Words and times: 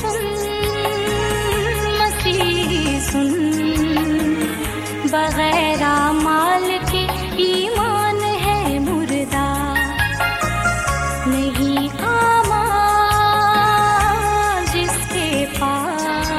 سن، 0.00 0.24
مسیحی 1.98 2.98
سن۔ 3.00 3.32
بغیر 5.10 5.82
مال 6.12 6.78
کے 6.90 7.06
ایمان 7.36 8.24
ہے 8.46 8.78
مردہ۔ 8.78 9.74
نہیں 11.26 11.88
آما 12.02 12.64
جس 14.72 15.12
کے 15.12 15.46
پاس، 15.60 16.32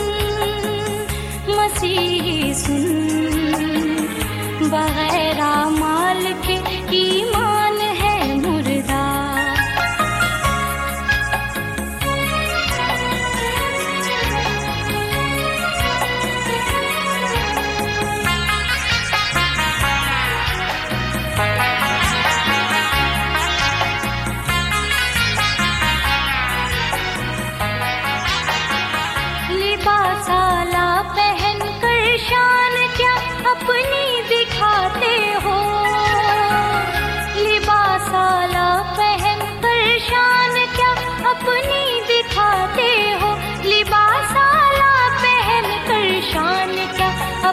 مسیحی 1.48 2.54
سن۔ 2.54 2.86
بغیر 4.60 5.09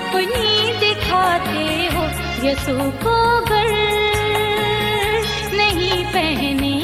اپنی 0.09 0.73
دکھاتے 0.81 1.89
ہو۔ 1.95 2.05
یسو 2.47 2.91
کو 3.03 3.45
گر 3.51 3.73
نہیں 5.53 6.13
پہنے۔ 6.13 6.81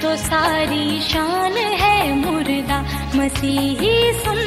تو 0.00 0.16
ساری 0.16 0.98
شان 1.08 1.56
ہے 1.80 2.12
مردہ۔ 2.14 2.82
مسیحی 3.14 4.12
سن 4.24 4.38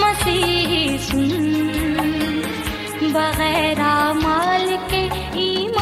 مسیحی 0.00 0.96
سن۔ 1.00 1.52
بغیر 3.00 3.80
مال 4.22 4.76
کے 4.88 5.08
ایمان 5.32 5.81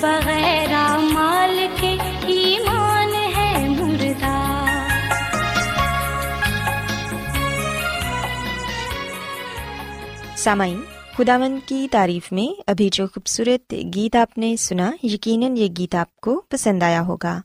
بغیر 0.00 0.98
مال 0.98 1.66
کے 1.80 1.96
ایمان 2.26 3.14
ہے 3.36 3.68
مردہ۔ 3.68 4.64
سامعین 10.36 10.80
خداون 11.16 11.58
کی 11.66 11.88
تعریف 11.90 12.32
میں 12.32 12.60
ابھی 12.66 12.88
جو 12.92 13.06
خوبصورت 13.06 13.74
گیت 13.94 14.16
آپ 14.16 14.38
نے 14.38 14.56
سنا، 14.56 14.90
یقیناً 15.02 15.56
یہ 15.56 15.68
گیت 15.78 15.94
آپ 15.94 16.16
کو 16.16 16.42
پسند 16.48 16.82
آیا 16.82 17.02
ہوگا۔ 17.02 17.40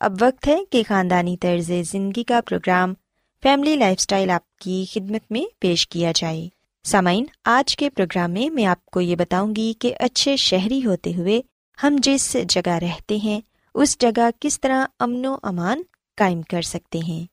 اب 0.00 0.12
وقت 0.20 0.48
ہے 0.48 0.58
کہ 0.72 0.82
خاندانی 0.88 1.36
طرز 1.36 1.70
زندگی 1.90 2.24
کا 2.24 2.40
پروگرام 2.46 2.94
فیملی 3.42 3.76
لائف 3.76 3.96
اسٹائل 3.98 4.30
آپ 4.30 4.56
کی 4.56 4.84
خدمت 4.92 5.32
میں 5.32 5.44
پیش 5.58 5.88
کیا 5.88 6.12
جائے۔ 6.14 6.48
سامعین، 6.84 7.24
آج 7.44 7.76
کے 7.76 7.90
پروگرام 7.90 8.30
میں 8.30 8.50
میں 8.50 8.66
آپ 8.66 8.86
کو 8.86 9.00
یہ 9.00 9.16
بتاؤں 9.16 9.56
گی 9.56 9.72
کہ 9.78 9.94
اچھے 10.00 10.36
شہری 10.36 10.86
ہوتے 10.86 11.12
ہوئے 11.16 11.42
ہم 11.82 11.96
جس 12.02 12.36
جگہ 12.48 12.70
رہتے 12.70 13.16
ہیں، 13.16 13.40
اس 13.74 13.98
جگہ 13.98 14.30
کس 14.40 14.60
طرح 14.60 14.86
امن 14.98 15.26
و 15.26 15.36
امان 15.42 15.82
قائم 16.16 16.42
کر 16.42 16.62
سکتے 16.62 16.98
ہیں۔ 16.98 17.24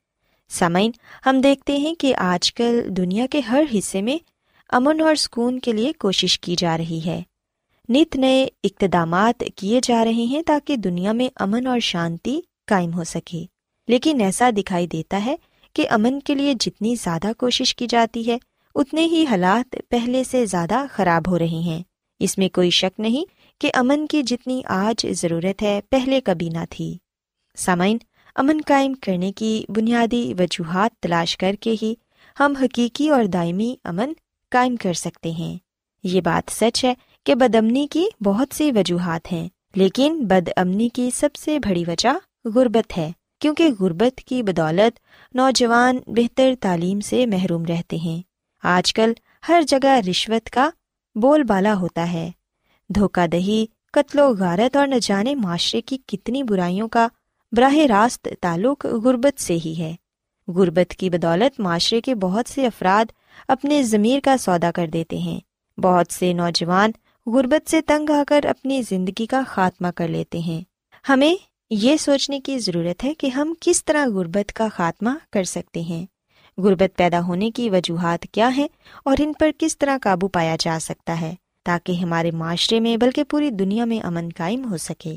سامعین، 0.49 0.91
ہم 1.25 1.41
دیکھتے 1.41 1.77
ہیں 1.77 1.95
کہ 1.95 2.15
آج 2.15 2.53
کل 2.53 2.81
دنیا 2.87 3.25
کے 3.31 3.39
ہر 3.39 3.63
حصے 3.73 4.01
میں 4.01 4.17
امن 4.69 5.01
اور 5.01 5.15
سکون 5.15 5.59
کے 5.59 5.71
لیے 5.71 5.93
کوشش 5.93 6.39
کی 6.39 6.55
جا 6.57 6.77
رہی 6.77 7.01
ہے۔ 7.05 7.23
نت 7.89 8.15
نئے 8.15 8.47
اقتدامات 8.63 9.43
کیے 9.55 9.79
جا 9.83 10.05
رہے 10.05 10.11
ہیں 10.11 10.41
تاکہ 10.41 10.75
دنیا 10.75 11.11
میں 11.11 11.27
امن 11.35 11.67
اور 11.67 11.79
شانتی 11.79 12.41
قائم 12.67 12.93
ہو 12.93 13.03
سکے۔ 13.03 13.45
لیکن 13.87 14.21
ایسا 14.21 14.49
دکھائی 14.57 14.87
دیتا 14.87 15.25
ہے 15.25 15.35
کہ 15.73 15.87
امن 15.89 16.19
کے 16.19 16.35
لیے 16.35 16.53
جتنی 16.59 16.95
زیادہ 16.95 17.31
کوشش 17.37 17.75
کی 17.75 17.87
جاتی 17.89 18.31
ہے، 18.31 18.37
اتنے 18.75 19.05
ہی 19.05 19.25
حالات 19.29 19.75
پہلے 19.89 20.23
سے 20.23 20.45
زیادہ 20.45 20.85
خراب 20.91 21.27
ہو 21.27 21.39
رہے 21.39 21.47
ہیں۔ 21.47 21.83
اس 22.19 22.37
میں 22.37 22.49
کوئی 22.49 22.69
شک 22.69 22.99
نہیں 22.99 23.31
کہ 23.59 23.71
امن 23.73 24.07
کی 24.07 24.23
جتنی 24.23 24.61
آج 24.65 25.07
ضرورت 25.11 25.63
ہے 25.63 25.79
پہلے 25.89 26.21
کبھی 26.21 26.49
نہ 26.49 26.65
تھی۔ 26.69 26.97
سامعین، 27.57 27.97
امن 28.35 28.61
قائم 28.67 28.93
کرنے 28.93 29.31
کی 29.31 29.63
بنیادی 29.69 30.33
وجوہات 30.39 30.91
تلاش 30.99 31.37
کر 31.37 31.55
کے 31.59 31.75
ہی 31.81 31.93
ہم 32.39 32.53
حقیقی 32.61 33.09
اور 33.09 33.23
دائمی 33.23 33.75
امن 33.83 34.13
قائم 34.51 34.75
کر 34.75 34.93
سکتے 34.93 35.31
ہیں۔ 35.31 35.57
یہ 36.03 36.21
بات 36.21 36.51
سچ 36.51 36.85
ہے 36.85 36.93
کہ 37.25 37.35
بد 37.35 37.55
امنی 37.55 37.87
کی 37.87 38.05
بہت 38.23 38.47
سی 38.55 38.71
وجوہات 38.71 39.31
ہیں، 39.31 39.49
لیکن 39.75 40.27
بد 40.27 40.49
امنی 40.55 40.89
کی 40.89 41.09
سب 41.15 41.35
سے 41.35 41.59
بڑی 41.59 41.83
وجہ 41.87 42.47
غربت 42.55 42.97
ہے، 42.97 43.11
کیونکہ 43.39 43.69
غربت 43.79 44.17
کی 44.17 44.43
بدولت 44.43 44.99
نوجوان 45.35 45.97
بہتر 46.07 46.53
تعلیم 46.59 46.99
سے 46.99 47.25
محروم 47.25 47.65
رہتے 47.65 47.97
ہیں۔ 47.97 48.21
آج 48.63 48.93
کل 48.93 49.13
ہر 49.49 49.61
جگہ 49.67 49.99
رشوت 50.09 50.49
کا 50.49 50.69
بول 51.15 51.43
بالا 51.43 51.73
ہوتا 51.73 52.11
ہے۔ 52.11 52.31
دھوکہ 52.95 53.27
دہی، 53.27 53.65
قتل 53.93 54.19
و 54.19 54.35
غارت 54.39 54.77
اور 54.77 54.87
نہ 54.87 54.95
جانے 55.01 55.35
معاشرے 55.35 55.81
کی 55.81 55.97
کتنی 56.05 56.43
برائیوں 56.43 56.87
کا 56.87 57.07
براہ 57.51 57.75
راست 57.75 58.27
تعلق 58.41 58.85
غربت 58.85 59.41
سے 59.41 59.57
ہی 59.65 59.75
ہے۔ 59.79 59.95
غربت 60.47 60.93
کی 60.93 61.09
بدولت 61.09 61.59
معاشرے 61.59 62.01
کے 62.01 62.15
بہت 62.15 62.49
سے 62.49 62.65
افراد 62.65 63.11
اپنے 63.47 63.83
ضمیر 63.83 64.19
کا 64.23 64.37
سودا 64.37 64.71
کر 64.71 64.87
دیتے 64.87 65.17
ہیں۔ 65.17 65.39
بہت 65.79 66.13
سے 66.13 66.33
نوجوان 66.33 66.91
غربت 67.25 67.69
سے 67.69 67.81
تنگ 67.81 68.09
آ 68.09 68.23
کر 68.27 68.45
اپنی 68.45 68.81
زندگی 68.81 69.25
کا 69.25 69.41
خاتمہ 69.47 69.87
کر 69.95 70.07
لیتے 70.07 70.39
ہیں۔ 70.39 70.61
ہمیں 71.09 71.35
یہ 71.69 71.97
سوچنے 71.97 72.39
کی 72.39 72.59
ضرورت 72.59 73.03
ہے 73.03 73.13
کہ 73.13 73.27
ہم 73.27 73.53
کس 73.59 73.85
طرح 73.85 74.05
غربت 74.05 74.53
کا 74.53 74.67
خاتمہ 74.73 75.09
کر 75.31 75.43
سکتے 75.43 75.81
ہیں۔ 75.81 76.05
غربت 76.57 76.97
پیدا 76.97 77.21
ہونے 77.21 77.51
کی 77.51 77.69
وجوہات 77.69 78.25
کیا 78.31 78.49
ہیں 78.57 78.67
اور 79.05 79.17
ان 79.19 79.33
پر 79.39 79.49
کس 79.59 79.77
طرح 79.77 79.97
قابو 80.01 80.27
پایا 80.27 80.55
جا 80.59 80.77
سکتا 80.81 81.21
ہے؟ 81.21 81.35
تاکہ 81.65 81.91
ہمارے 81.91 82.31
معاشرے 82.31 82.79
میں 82.79 82.97
بلکہ 82.97 83.23
پوری 83.23 83.49
دنیا 83.49 83.85
میں 83.85 83.99
امن 83.99 84.29
قائم 84.37 84.71
ہو 84.71 84.77
سکے۔ 84.77 85.15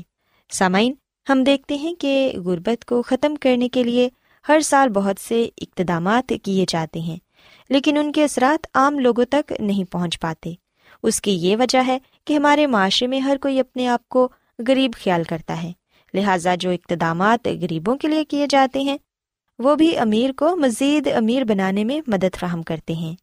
سامعین، 0.51 0.93
ہم 1.29 1.43
دیکھتے 1.43 1.75
ہیں 1.75 1.93
کہ 1.95 2.33
غربت 2.45 2.85
کو 2.85 3.01
ختم 3.01 3.35
کرنے 3.35 3.69
کے 3.69 3.83
لیے 3.83 4.09
ہر 4.47 4.59
سال 4.59 4.89
بہت 4.89 5.21
سے 5.21 5.49
اقتدامات 5.57 6.33
کیے 6.43 6.65
جاتے 6.69 6.99
ہیں، 6.99 7.17
لیکن 7.69 7.97
ان 7.97 8.11
کے 8.11 8.23
اثرات 8.23 8.67
عام 8.73 8.99
لوگوں 8.99 9.25
تک 9.25 9.53
نہیں 9.59 9.91
پہنچ 9.91 10.19
پاتے۔ 10.19 10.53
اس 11.03 11.21
کی 11.21 11.31
یہ 11.31 11.55
وجہ 11.59 11.83
ہے 11.87 11.97
کہ 12.25 12.33
ہمارے 12.33 12.67
معاشرے 12.67 13.07
میں 13.07 13.19
ہر 13.19 13.37
کوئی 13.41 13.59
اپنے 13.59 13.87
آپ 13.87 14.09
کو 14.09 14.27
غریب 14.67 14.91
خیال 15.03 15.23
کرتا 15.23 15.61
ہے۔ 15.63 15.71
لہٰذا 16.13 16.55
جو 16.55 16.69
اقتدامات 16.69 17.47
غریبوں 17.61 17.95
کے 17.95 18.07
لیے 18.07 18.25
کیے 18.25 18.47
جاتے 18.49 18.81
ہیں، 18.81 18.97
وہ 19.59 19.75
بھی 19.75 19.97
امیر 19.97 20.31
کو 20.31 20.55
مزید 20.55 21.07
امیر 21.15 21.43
بنانے 21.43 21.83
میں 21.83 21.99
مدد 22.07 22.35
فراہم 22.39 22.63
کرتے 22.63 22.93
ہیں۔ 22.93 23.15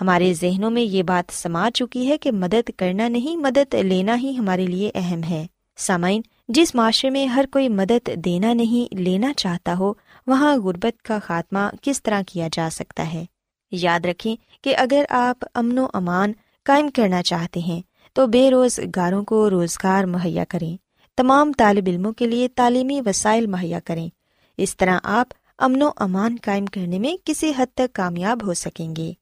ہمارے 0.00 0.34
ذہنوں 0.34 0.70
میں 0.70 0.82
یہ 0.82 1.02
بات 1.02 1.32
سما 1.32 1.70
چکی 1.74 2.08
ہے 2.08 2.18
کہ 2.18 2.32
مدد 2.32 2.70
کرنا 2.76 3.08
نہیں، 3.08 3.36
مدد 3.36 3.74
لینا 3.74 4.16
ہی 4.18 4.36
ہمارے 4.38 4.66
لیے 4.66 4.90
اہم 4.94 5.22
ہے۔ 5.22 5.46
سامعین، 5.76 6.20
جس 6.48 6.74
معاشرے 6.74 7.10
میں 7.10 7.26
ہر 7.26 7.44
کوئی 7.52 7.68
مدد 7.68 8.08
دینا 8.24 8.52
نہیں، 8.52 8.94
لینا 8.94 9.32
چاہتا 9.36 9.74
ہو، 9.78 9.92
وہاں 10.26 10.56
غربت 10.56 11.02
کا 11.02 11.18
خاتمہ 11.18 11.58
کس 11.82 12.02
طرح 12.02 12.22
کیا 12.26 12.48
جا 12.52 12.68
سکتا 12.72 13.12
ہے؟ 13.12 13.24
یاد 13.70 14.00
رکھیں 14.06 14.36
کہ 14.62 14.76
اگر 14.76 15.04
آپ 15.10 15.44
امن 15.54 15.78
و 15.78 15.86
امان 15.92 16.32
قائم 16.64 16.88
کرنا 16.94 17.22
چاہتے 17.22 17.60
ہیں، 17.60 17.82
تو 18.12 18.26
بے 18.26 18.50
روزگاروں 18.50 19.24
کو 19.24 19.50
روزگار 19.50 20.04
مہیا 20.04 20.44
کریں۔ 20.48 20.76
تمام 21.16 21.52
طالب 21.52 21.84
علموں 21.86 22.12
کے 22.12 22.26
لیے 22.26 22.48
تعلیمی 22.48 23.00
وسائل 23.06 23.46
مہیا 23.46 23.80
کریں۔ 23.80 24.08
اس 24.56 24.76
طرح 24.76 24.98
آپ 25.02 25.26
امن 25.58 25.82
و 25.82 25.90
امان 25.96 26.36
قائم 26.42 26.66
کرنے 26.66 26.98
میں 26.98 27.14
کسی 27.24 27.52
حد 27.58 27.66
تک 27.74 27.92
کامیاب 27.92 28.46
ہو 28.46 28.54
سکیں 28.54 28.96
گے۔ 28.96 29.12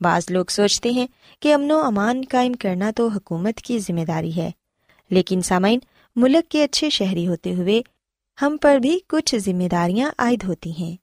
بعض 0.00 0.22
لوگ 0.30 0.44
سوچتے 0.48 0.90
ہیں 0.90 1.06
کہ 1.40 1.54
امن 1.54 1.70
و 1.70 1.78
امان 1.78 2.22
قائم 2.30 2.52
کرنا 2.52 2.90
تو 2.96 3.08
حکومت 3.08 3.56
کی 3.56 3.78
ذمہ 3.78 4.04
داری 4.04 4.36
ہے۔ 4.36 4.50
لیکن 5.10 5.40
سامعین، 5.42 5.78
ملک 6.16 6.50
کے 6.50 6.64
اچھے 6.64 6.90
شہری 6.90 7.28
ہوتے 7.28 7.54
ہوئے 7.54 7.82
ہم 8.42 8.56
پر 8.62 8.78
بھی 8.78 8.98
کچھ 9.08 9.34
ذمہ 9.36 9.68
داریاں 9.68 10.10
عائد 10.18 10.44
ہوتی 10.44 10.72
ہیں۔ 10.78 10.96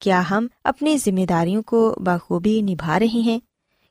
کیا 0.00 0.22
ہم 0.30 0.46
اپنی 0.64 0.96
ذمہ 0.96 1.26
داریوں 1.28 1.62
کو 1.62 1.94
بخوبی 1.96 2.60
نبھا 2.60 2.98
رہے 2.98 3.20
ہیں؟ 3.20 3.38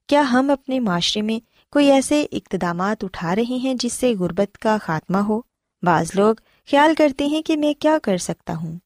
کیا 0.07 0.21
ہم 0.31 0.49
اپنے 0.49 0.79
معاشرے 0.79 1.21
میں 1.21 1.39
کوئی 1.71 1.91
ایسے 1.91 2.25
اقتدامات 2.31 3.03
اٹھا 3.03 3.35
رہے 3.35 3.55
ہیں 3.55 3.73
جس 3.73 3.93
سے 3.93 4.13
غربت 4.19 4.57
کا 4.57 4.77
خاتمہ 4.81 5.17
ہو؟ 5.17 5.41
بعض 5.83 6.11
لوگ 6.13 6.35
خیال 6.71 6.93
کرتے 6.97 7.25
ہیں 7.25 7.41
کہ 7.41 7.57
میں 7.57 7.73
کیا 7.79 7.97
کر 8.03 8.17
سکتا 8.17 8.55
ہوں۔ 8.55 8.77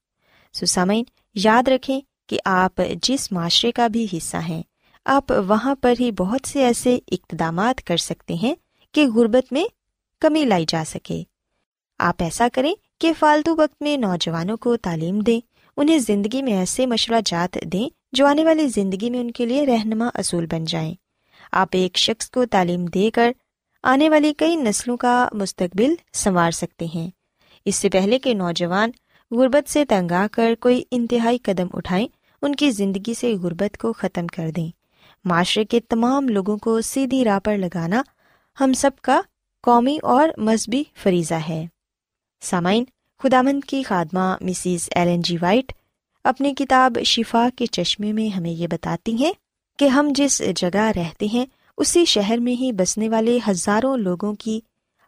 سسامین 0.53 1.03
یاد 1.35 1.67
رکھیں 1.67 2.01
کہ 2.27 2.39
آپ 2.45 2.81
جس 3.01 3.31
معاشرے 3.31 3.71
کا 3.71 3.87
بھی 3.87 4.07
حصہ 4.13 4.37
ہیں 4.37 4.63
آپ 5.07 5.31
وہاں 5.31 5.75
پر 5.81 5.93
ہی 5.99 6.11
بہت 6.11 6.47
سے 6.47 6.63
ایسے 6.63 6.99
اقتدامات 7.11 7.83
کر 7.83 7.97
سکتے 7.97 8.33
ہیں 8.33 8.55
کہ 8.91 9.07
غربت 9.07 9.53
میں 9.53 9.65
کمی 10.21 10.45
لائی 10.45 10.65
جا 10.67 10.83
سکے۔ 10.87 11.23
آپ 11.99 12.23
ایسا 12.23 12.47
کریں 12.53 12.73
کہ 12.99 13.13
فالتو 13.19 13.55
وقت 13.55 13.81
میں 13.81 13.97
نوجوانوں 13.97 14.57
کو 14.57 14.77
تعلیم 14.77 15.19
دیں، 15.19 15.39
انہیں 15.77 15.99
زندگی 15.99 16.41
میں 16.41 16.53
ایسے 16.53 16.85
مشورہ 16.85 17.19
جات 17.25 17.57
دیں 17.73 17.89
جو 18.11 18.25
آنے 18.25 18.45
والی 18.45 18.67
زندگی 18.67 19.09
میں 19.09 19.19
ان 19.19 19.31
کے 19.31 19.45
لیے 19.45 19.65
رہنما 19.65 20.09
اصول 20.13 20.45
بن 20.45 20.63
جائیں۔ 20.63 20.93
آپ 21.51 21.67
ایک 21.71 21.97
شخص 21.97 22.29
کو 22.29 22.45
تعلیم 22.45 22.85
دے 22.85 23.11
کر 23.11 23.31
آنے 23.83 24.09
والی 24.09 24.33
کئی 24.37 24.55
نسلوں 24.55 24.97
کا 24.97 25.29
مستقبل 25.33 25.95
سنوار 26.13 26.51
سکتے 26.51 26.85
ہیں۔ 26.95 27.09
اس 27.65 27.75
سے 27.75 27.89
پہلے 27.89 28.19
کہ 28.19 28.33
نوجوان 28.33 28.91
غربت 29.31 29.69
سے 29.69 29.85
تنگ 29.85 30.11
آ 30.11 30.27
کر 30.31 30.53
کوئی 30.59 30.83
انتہائی 30.91 31.37
قدم 31.37 31.67
اٹھائیں، 31.73 32.07
ان 32.41 32.55
کی 32.55 32.71
زندگی 32.71 33.13
سے 33.13 33.33
غربت 33.33 33.77
کو 33.77 33.93
ختم 33.93 34.27
کر 34.27 34.51
دیں۔ 34.51 34.84
معاشرے 35.25 35.65
کے 35.65 35.79
تمام 35.79 36.29
لوگوں 36.29 36.57
کو 36.57 36.81
سیدھی 36.81 37.23
راہ 37.25 37.39
پر 37.39 37.57
لگانا 37.57 38.01
ہم 38.59 38.73
سب 38.73 38.91
کا 39.01 39.21
قومی 39.63 39.97
اور 40.03 40.29
مذہبی 40.37 40.83
فریضہ 40.95 41.39
ہے۔ 41.49 41.65
سامعین 42.41 42.83
خدامند 43.23 43.63
کی 43.63 43.83
خادمہ 43.83 44.35
مسز 44.41 44.89
ایلن 44.95 45.21
جی 45.21 45.37
وائٹ 45.41 45.73
اپنی 46.23 46.53
کتاب 46.53 46.97
شفا 47.05 47.47
کے 47.55 47.65
چشمے 47.65 48.13
میں 48.13 48.27
ہمیں 48.27 48.51
یہ 48.51 48.67
بتاتی 48.67 49.15
ہیں 49.15 49.33
کہ 49.79 49.87
ہم 49.87 50.11
جس 50.15 50.41
جگہ 50.55 50.91
رہتے 50.95 51.25
ہیں، 51.25 51.45
اسی 51.77 52.05
شہر 52.05 52.37
میں 52.37 52.53
ہی 52.53 52.71
بسنے 52.71 53.09
والے 53.09 53.39
ہزاروں 53.47 53.97
لوگوں 53.97 54.33
کی 54.33 54.59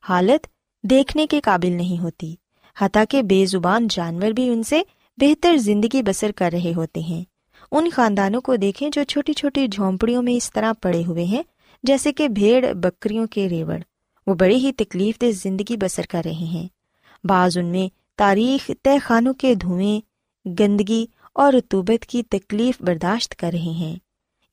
حالت 0.03 0.47
دیکھنے 0.83 1.27
کے 1.27 1.39
قابل 1.39 1.71
نہیں 1.71 2.01
ہوتی، 2.03 2.35
حتیٰ 2.77 3.03
کہ 3.09 3.21
بے 3.21 3.45
زبان 3.45 3.87
جانور 3.89 4.31
بھی 4.31 4.49
ان 4.49 4.63
سے 4.63 4.81
بہتر 5.17 5.57
زندگی 5.57 6.01
بسر 6.01 6.31
کر 6.31 6.49
رہے 6.53 6.73
ہوتے 6.75 6.99
ہیں۔ 6.99 7.36
ان 7.71 7.89
خاندانوں 7.89 8.41
کو 8.41 8.55
دیکھیں 8.55 8.89
جو 8.89 9.03
چھوٹی 9.03 9.33
چھوٹی 9.33 9.67
جھونپڑیوں 9.67 10.23
میں 10.23 10.33
اس 10.33 10.51
طرح 10.51 10.73
پڑے 10.81 11.03
ہوئے 11.07 11.23
ہیں، 11.23 11.43
جیسے 11.83 12.13
کہ 12.13 12.27
بھیڑ، 12.27 12.73
بکریوں 12.73 13.27
کے 13.27 13.49
ریوڑ۔ 13.49 13.79
وہ 14.27 14.33
بڑی 14.35 14.55
ہی 14.55 14.71
تکلیف 14.71 15.21
دہ 15.21 15.31
زندگی 15.31 15.77
بسر 15.77 16.03
کر 16.09 16.21
رہے 16.25 16.31
ہیں۔ 16.31 16.67
بعض 17.23 17.57
ان 17.57 17.65
میں 17.65 17.87
تاریخ 18.17 18.71
طے 18.83 18.97
خانوں 18.97 19.33
کے 19.33 19.55
دھوئیں، 19.55 20.01
گندگی 20.59 21.05
اور 21.33 21.53
رتوبت 21.53 22.05
کی 22.05 22.23
تکلیف 22.23 22.81
برداشت 22.81 23.35
کر 23.35 23.49
رہے 23.53 23.71
ہیں۔ 23.71 23.95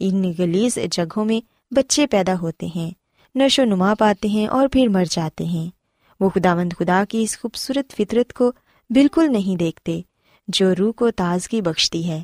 ان 0.00 0.32
گلیز 0.38 0.78
جگہوں 0.90 1.24
میں 1.24 1.40
بچے 1.74 2.06
پیدا 2.06 2.34
ہوتے 2.42 2.68
ہیں، 2.76 2.90
نشو 3.34 3.62
و 3.62 3.64
نما 3.64 3.94
پاتے 3.98 4.28
ہیں 4.28 4.46
اور 4.46 4.68
پھر 4.68 4.88
مر 4.88 5.04
جاتے 5.10 5.44
ہیں۔ 5.44 5.70
وہ 6.20 6.28
خدا 6.28 6.54
مند 6.54 6.72
خدا 6.78 7.04
کی 7.08 7.22
اس 7.22 7.40
خوبصورت 7.40 7.92
فطرت 7.92 8.32
کو 8.32 8.52
بالکل 8.90 9.32
نہیں 9.32 9.56
دیکھتے، 9.56 10.00
جو 10.48 10.74
روح 10.78 10.92
کو 10.92 11.10
تازگی 11.10 11.60
بخشتی 11.60 12.08
ہے۔ 12.08 12.22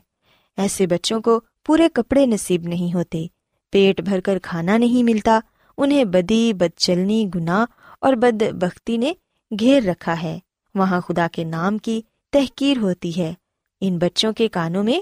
ایسے 0.57 0.87
بچوں 0.87 1.21
کو 1.21 1.41
پورے 1.67 1.89
کپڑے 1.95 2.27
نصیب 2.27 2.63
نہیں 2.63 2.95
ہوتے۔ 2.95 3.27
پیٹ 3.71 4.01
بھر 4.01 4.21
کر 4.21 4.39
کھانا 4.43 4.79
نہیں 4.79 5.03
ملتا۔ 5.03 5.41
انہیں 5.79 6.05
بدی 6.05 6.53
بد 6.53 6.79
چلنی 6.79 7.27
گناہ 7.35 7.65
اور 8.01 8.13
بد 8.13 8.43
بختی 8.53 8.97
نے 8.97 9.13
گھیر 9.61 9.83
رکھا 9.83 10.23
ہے۔ 10.23 10.39
وہاں 10.75 11.01
خدا 11.01 11.27
کے 11.33 11.45
نام 11.45 11.79
کی 11.79 12.03
تحقیر 12.33 12.77
ہوتی 12.77 13.13
ہے۔ 13.17 13.35
ان 13.81 13.99
بچوں 13.99 14.33
کے 14.33 14.49
کانوں 14.49 14.85
میں 14.85 15.01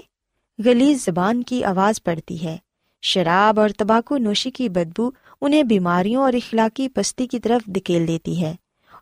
گلی 0.65 0.93
زبان 0.93 1.43
کی 1.43 1.63
آواز 1.63 2.03
پڑتی 2.03 2.43
ہے۔ 2.43 2.57
شراب 3.01 3.59
اور 3.59 3.69
تباکو 3.77 4.17
نوشی 4.17 4.51
کی 4.51 4.69
بدبو 4.69 5.09
انہیں 5.41 5.63
بیماریوں 5.63 6.23
اور 6.23 6.33
اخلاقی 6.33 6.89
پستی 6.89 7.27
کی 7.27 7.39
طرف 7.39 7.65
دکیل 7.65 8.07
دیتی 8.07 8.41
ہے۔ 8.41 8.55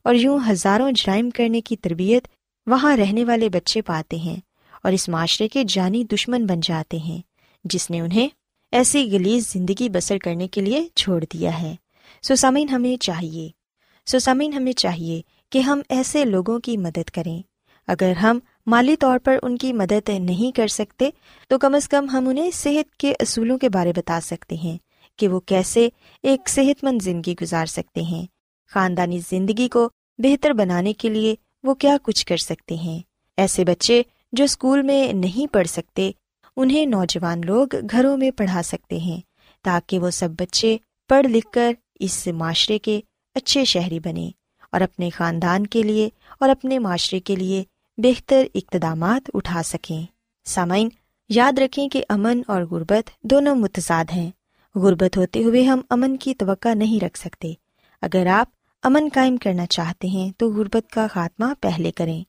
اور 0.04 0.16
یوں 0.16 0.39
ہزاروں 0.50 0.92
جرائم 0.92 1.30
کرنے 1.30 1.62
کی 1.62 1.75
تربیت 1.77 2.27
وہاں 2.66 2.98
رہنے 2.98 3.25
والے 3.25 3.50
بچے 3.50 3.82
پاتے 3.82 4.18
ہیں۔ 4.18 4.38
اور 4.88 4.94
اس 4.94 5.10
معاشرے 5.10 5.48
کے 5.48 5.63
جانی 5.67 6.03
دشمن 6.03 6.46
بن 6.46 6.60
جاتے 6.60 6.98
ہیں، 6.98 7.22
جس 7.63 7.91
نے 7.91 8.01
انہیں 8.01 8.27
ایسی 8.72 9.12
گلیز 9.12 9.51
زندگی 9.51 9.89
بسر 9.89 10.17
کرنے 10.17 10.48
کے 10.48 10.62
لیے 10.62 10.88
چھوڑ 10.96 11.24
دیا 11.34 11.62
ہے۔ 11.62 11.75
سوسامین 12.22 12.70
ہمیں 12.70 12.98
چاہیے 12.98 13.50
سوسامین 14.06 14.53
ہمیں 14.53 14.74
چاہیے 14.74 15.22
کہ 15.51 15.60
ہم 15.60 15.82
ایسے 15.89 16.25
لوگوں 16.25 16.60
کی 16.60 16.77
مدد 16.77 17.10
کریں۔ 17.10 17.41
اگر 17.88 18.12
ہم 18.12 18.39
مالی 18.65 18.96
طور 18.96 19.20
پر 19.20 19.38
ان 19.44 19.58
کی 19.58 19.74
مدد 19.74 20.10
نہیں 20.10 20.56
کر 20.56 20.67
سکتے، 20.67 21.10
تو 21.50 21.60
کم 21.60 21.75
از 21.75 21.89
کم 21.89 22.10
ہم 22.10 22.27
انہیں 22.27 22.51
صحت 22.51 22.96
کے 22.96 23.13
اصولوں 23.20 23.58
کے 23.58 23.70
بارے 23.70 23.94
بتا 23.96 24.20
سکتے 24.22 24.56
ہیں 24.56 24.77
کہ 25.17 25.27
وہ 25.27 25.39
کیسے 25.39 25.89
ایک 26.24 26.50
صحت 26.50 26.84
مند 26.84 27.01
زندگی 27.01 27.36
گزار 27.41 27.65
سکتے 27.65 28.01
ہیں۔ 28.01 28.25
خاندانی 28.70 29.20
زندگی 29.29 29.67
کو 29.67 29.89
بہتر 30.17 30.53
بنانے 30.53 30.94
کے 30.94 31.10
لیے 31.10 31.36
وہ 31.63 31.74
کیا 31.74 31.98
کچھ 32.03 32.25
کر 32.25 32.38
سکتے 32.38 32.75
ہیں۔ 32.75 33.00
ایسے 33.38 33.65
بچے 33.65 34.01
جو 34.31 34.43
اسکول 34.43 34.81
میں 34.81 35.13
نہیں 35.13 35.53
پڑھ 35.53 35.67
سکتے، 35.67 36.12
انہیں 36.57 36.86
نوجوان 36.86 37.41
لوگ 37.46 37.67
گھروں 37.91 38.17
میں 38.17 38.31
پڑھا 38.31 38.62
سکتے 38.63 38.98
ہیں 38.98 39.22
تاکہ 39.63 40.00
وہ 40.00 40.10
سب 40.10 40.29
بچے 40.39 40.77
پڑھ 41.10 41.27
لکھ 41.27 41.48
کر 41.51 41.74
اس 42.00 42.27
معاشرے 42.27 42.79
کے 42.79 43.01
اچھے 43.36 43.65
شہری 43.65 44.00
بنے 44.00 44.31
اور 44.72 44.81
اپنے 44.81 45.10
خاندان 45.10 45.67
کے 45.67 45.84
لیے 45.84 46.10
اور 46.39 46.50
اپنے 46.50 46.79
معاشرے 46.79 47.19
کے 47.19 47.36
لیے 47.36 47.63
بہتر 47.98 48.46
اقتدامات 48.55 49.29
اٹھا 49.34 49.62
سکیں۔ 49.63 50.03
سامعین، 50.46 50.89
یاد 51.29 51.60
رکھیں 51.60 51.89
کہ 51.89 52.03
امن 52.10 52.41
اور 52.48 52.62
غربت 52.62 53.10
دونوں 53.24 53.55
متضاد 53.55 54.05
ہیں۔ 54.15 54.31
غربت 54.75 55.17
ہوتے 55.17 55.43
ہوئے 55.43 55.63
ہم 55.63 55.81
امن 55.89 56.17
کی 56.17 56.34
توقع 56.34 56.74
نہیں 56.74 57.03
رکھ 57.03 57.19
سکتے۔ 57.19 57.53
اگر 58.01 58.27
آپ 58.27 58.48
امن 58.84 59.07
قائم 59.13 59.38
کرنا 59.38 59.65
چاہتے 59.65 60.07
ہیں 60.07 60.31
تو 60.38 60.51
غربت 60.51 60.91
کا 60.91 61.07
خاتمہ 61.07 61.46
پہلے 61.62 61.91
کریں۔ 61.91 62.24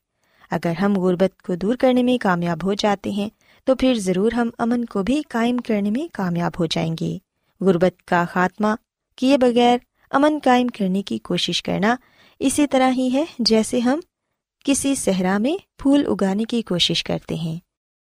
اگر 0.49 0.73
ہم 0.81 0.97
غربت 0.97 1.41
کو 1.41 1.55
دور 1.55 1.75
کرنے 1.75 2.03
میں 2.03 2.17
کامیاب 2.21 2.63
ہو 2.63 2.73
جاتے 2.73 3.09
ہیں، 3.09 3.29
تو 3.63 3.75
پھر 3.75 3.93
ضرور 3.93 4.31
ہم 4.31 4.49
امن 4.57 4.85
کو 4.85 5.03
بھی 5.03 5.21
قائم 5.21 5.57
کرنے 5.57 5.91
میں 5.91 6.07
کامیاب 6.13 6.51
ہو 6.59 6.65
جائیں 6.65 6.95
گے۔ 7.01 7.17
غربت 7.61 8.05
کا 8.05 8.25
خاتمہ 8.31 8.67
کیے 9.15 9.37
بغیر 9.37 9.77
امن 10.11 10.39
قائم 10.43 10.67
کرنے 10.67 11.01
کی 11.01 11.17
کوشش 11.17 11.63
کرنا 11.63 11.95
اسی 12.39 12.67
طرح 12.67 12.91
ہی 12.91 13.09
ہے 13.13 13.25
جیسے 13.39 13.79
ہم 13.79 13.99
کسی 14.65 14.95
صحرا 14.95 15.37
میں 15.37 15.57
پھول 15.77 16.05
اگانے 16.07 16.43
کی 16.43 16.61
کوشش 16.61 17.03
کرتے 17.03 17.35
ہیں۔ 17.35 17.59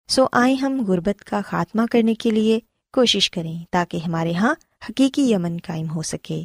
سو 0.08 0.26
آئیں 0.32 0.56
ہم 0.56 0.86
غربت 0.88 1.24
کا 1.24 1.42
خاتمہ 1.46 1.82
کرنے 1.92 2.16
کے 2.16 2.30
لیے 2.30 2.60
کوشش 2.94 3.32
کریں 3.32 3.64
تاکہ 3.72 3.98
ہمارے 3.98 4.30
یہاں 4.30 4.56
حقیقی 4.90 5.36
امن 5.36 5.58
قائم 5.66 5.90
ہو 5.90 6.02
سکے۔ 6.02 6.44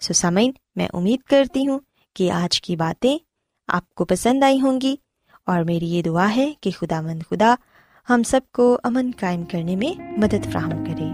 سو 0.00 0.12
سامعین، 0.12 0.52
میں 0.76 0.88
امید 0.92 1.20
کرتی 1.20 1.66
ہوں 1.66 1.78
کہ 2.14 2.30
آج 2.30 2.60
کی 2.60 2.76
باتیں 2.76 3.18
آپ 3.68 3.94
کو 3.94 4.04
پسند 4.04 4.42
آئی 4.42 4.60
ہوں 4.60 4.80
گی۔ 4.80 4.96
اور 5.48 5.62
میری 5.62 5.86
یہ 5.86 6.02
دعا 6.02 6.36
ہے 6.36 6.52
کہ 6.60 6.70
خدا 6.70 7.00
مند 7.00 7.22
خدا 7.30 7.54
ہم 8.10 8.22
سب 8.22 8.40
کو 8.52 8.78
امن 8.84 9.10
قائم 9.20 9.44
کرنے 9.44 9.76
میں 9.76 10.00
مدد 10.18 10.52
فراہم 10.52 10.70
کرے۔ 10.70 11.04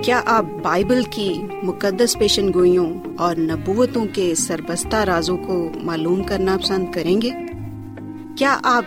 کیا 0.00 0.22
آپ 0.26 0.44
بائبل 0.62 1.02
کی 1.10 1.34
مقدس 1.62 2.18
پیشن 2.18 2.52
گوئیوں 2.52 3.00
اور 3.18 3.36
نبوتوں 3.36 4.06
کے 4.12 4.34
سربستہ 4.34 4.96
رازوں 4.96 5.36
کو 5.36 5.70
معلوم 5.74 6.22
کرنا 6.22 6.58
پسند 6.62 6.92
کریں 6.92 7.22
گے؟ 7.22 7.30
کیا 8.38 8.58
آپ 8.62 8.84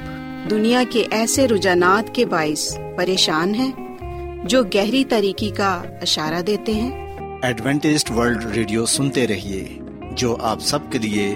دنیا 0.50 0.84
کے 0.90 1.04
ایسے 1.12 1.48
رجحانات 1.48 2.16
کے 2.16 2.26
باعث 2.26 2.78
پریشان 2.98 3.56
ہیں 3.56 3.72
جو 4.46 4.64
گہری 4.64 5.06
طریقے 5.06 5.50
کا 5.50 5.84
اشارہ 6.02 6.42
دیتے 6.42 6.74
ہیں؟ 6.74 7.18
ایڈوینٹسڈ 7.42 8.12
ورلڈ 8.12 8.46
ریڈیو 8.46 8.86
سنتے 8.86 9.28
رہیے 9.28 9.80
جو 10.12 10.38
آپ 10.42 10.60
سب 10.60 10.80
کے 10.92 10.98
لیے 10.98 11.36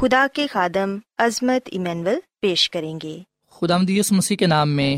خدا 0.00 0.26
کے 0.32 0.46
خادم 0.46 0.96
عظمت 1.18 1.68
ایمینول 1.72 2.14
پیش 2.40 2.70
کریں 2.70 2.98
گے۔ 3.02 3.18
خدا 3.50 3.76
مدیس 3.76 4.12
مسیح 4.12 4.36
کے 4.36 4.46
نام 4.46 4.70
میں 4.70 4.96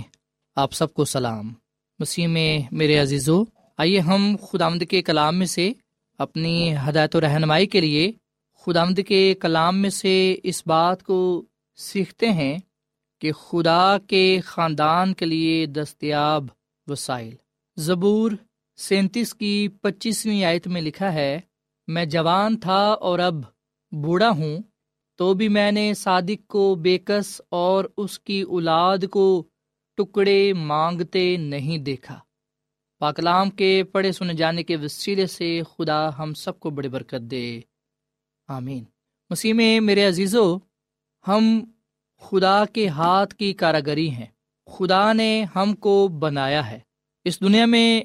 آپ 0.56 0.72
سب 0.72 0.94
کو 0.94 1.04
سلام۔ 1.04 1.52
مسیح 1.98 2.26
میں 2.26 2.60
میرے 2.70 2.98
عزیزو، 2.98 3.42
آئیے 3.78 4.00
ہم 4.00 4.36
خدا 4.42 4.68
مد 4.68 4.82
کے 4.90 5.02
کلام 5.02 5.38
میں 5.38 5.46
سے 5.46 5.72
اپنی 6.18 6.74
ہدایت 6.88 7.16
و 7.16 7.20
رہنمائی 7.20 7.66
کے 7.66 7.80
لیے 7.80 8.12
خدا 8.60 8.84
مد 8.84 9.00
کے 9.08 9.34
کلام 9.34 9.78
میں 9.82 9.90
سے 9.90 10.36
اس 10.42 10.62
بات 10.66 11.02
کو 11.02 11.44
سیکھتے 11.76 12.30
ہیں 12.30 12.58
کہ 13.18 13.32
خدا 13.32 13.98
کے 13.98 14.40
خاندان 14.44 15.14
کے 15.14 15.24
لیے 15.24 15.66
دستیاب 15.66 16.46
وسائل۔ 16.86 17.34
زبور 17.76 18.32
سینتیس 18.76 19.34
کی 19.34 19.68
پچیسویں 19.68 20.44
آیت 20.44 20.66
میں 20.66 20.82
لکھا 20.82 21.12
ہے، 21.12 21.40
میں 21.88 22.04
جوان 22.04 22.56
تھا 22.56 22.82
اور 22.82 23.18
اب 23.18 23.34
بوڑھا 23.92 24.30
ہوں 24.30 24.58
تو 25.22 25.34
بھی 25.34 25.48
میں 25.48 25.72
نے 25.72 25.94
صادق 25.94 26.46
کو 26.46 26.74
بےکس 26.74 27.40
اور 27.48 27.84
اس 27.96 28.20
کی 28.20 28.42
اولاد 28.42 28.98
کو 29.10 29.44
ٹکڑے 29.96 30.52
مانگتے 30.52 31.36
نہیں 31.36 31.78
دیکھا۔ 31.78 32.20
پاکلام 32.98 33.50
کے 33.50 33.84
پڑھے 33.84 34.12
سنے 34.12 34.34
جانے 34.34 34.62
کے 34.62 34.76
وسیلے 34.76 35.26
سے 35.26 35.62
خدا 35.62 36.18
ہم 36.18 36.34
سب 36.34 36.60
کو 36.60 36.70
بڑی 36.70 36.88
برکت 36.88 37.20
دے۔ 37.20 37.60
آمین۔ 38.48 38.84
مسیح 39.30 39.54
میں 39.54 39.80
میرے 39.80 40.06
عزیزو، 40.06 40.56
ہم 41.28 41.64
خدا 42.20 42.64
کے 42.64 42.88
ہاتھ 42.88 43.34
کی 43.34 43.52
کاراگری 43.52 44.10
ہیں۔ 44.10 44.26
خدا 44.66 45.12
نے 45.12 45.44
ہم 45.56 45.74
کو 45.74 46.08
بنایا 46.08 46.70
ہے۔ 46.70 46.78
اس 47.24 47.40
دنیا 47.40 47.66
میں 47.66 48.02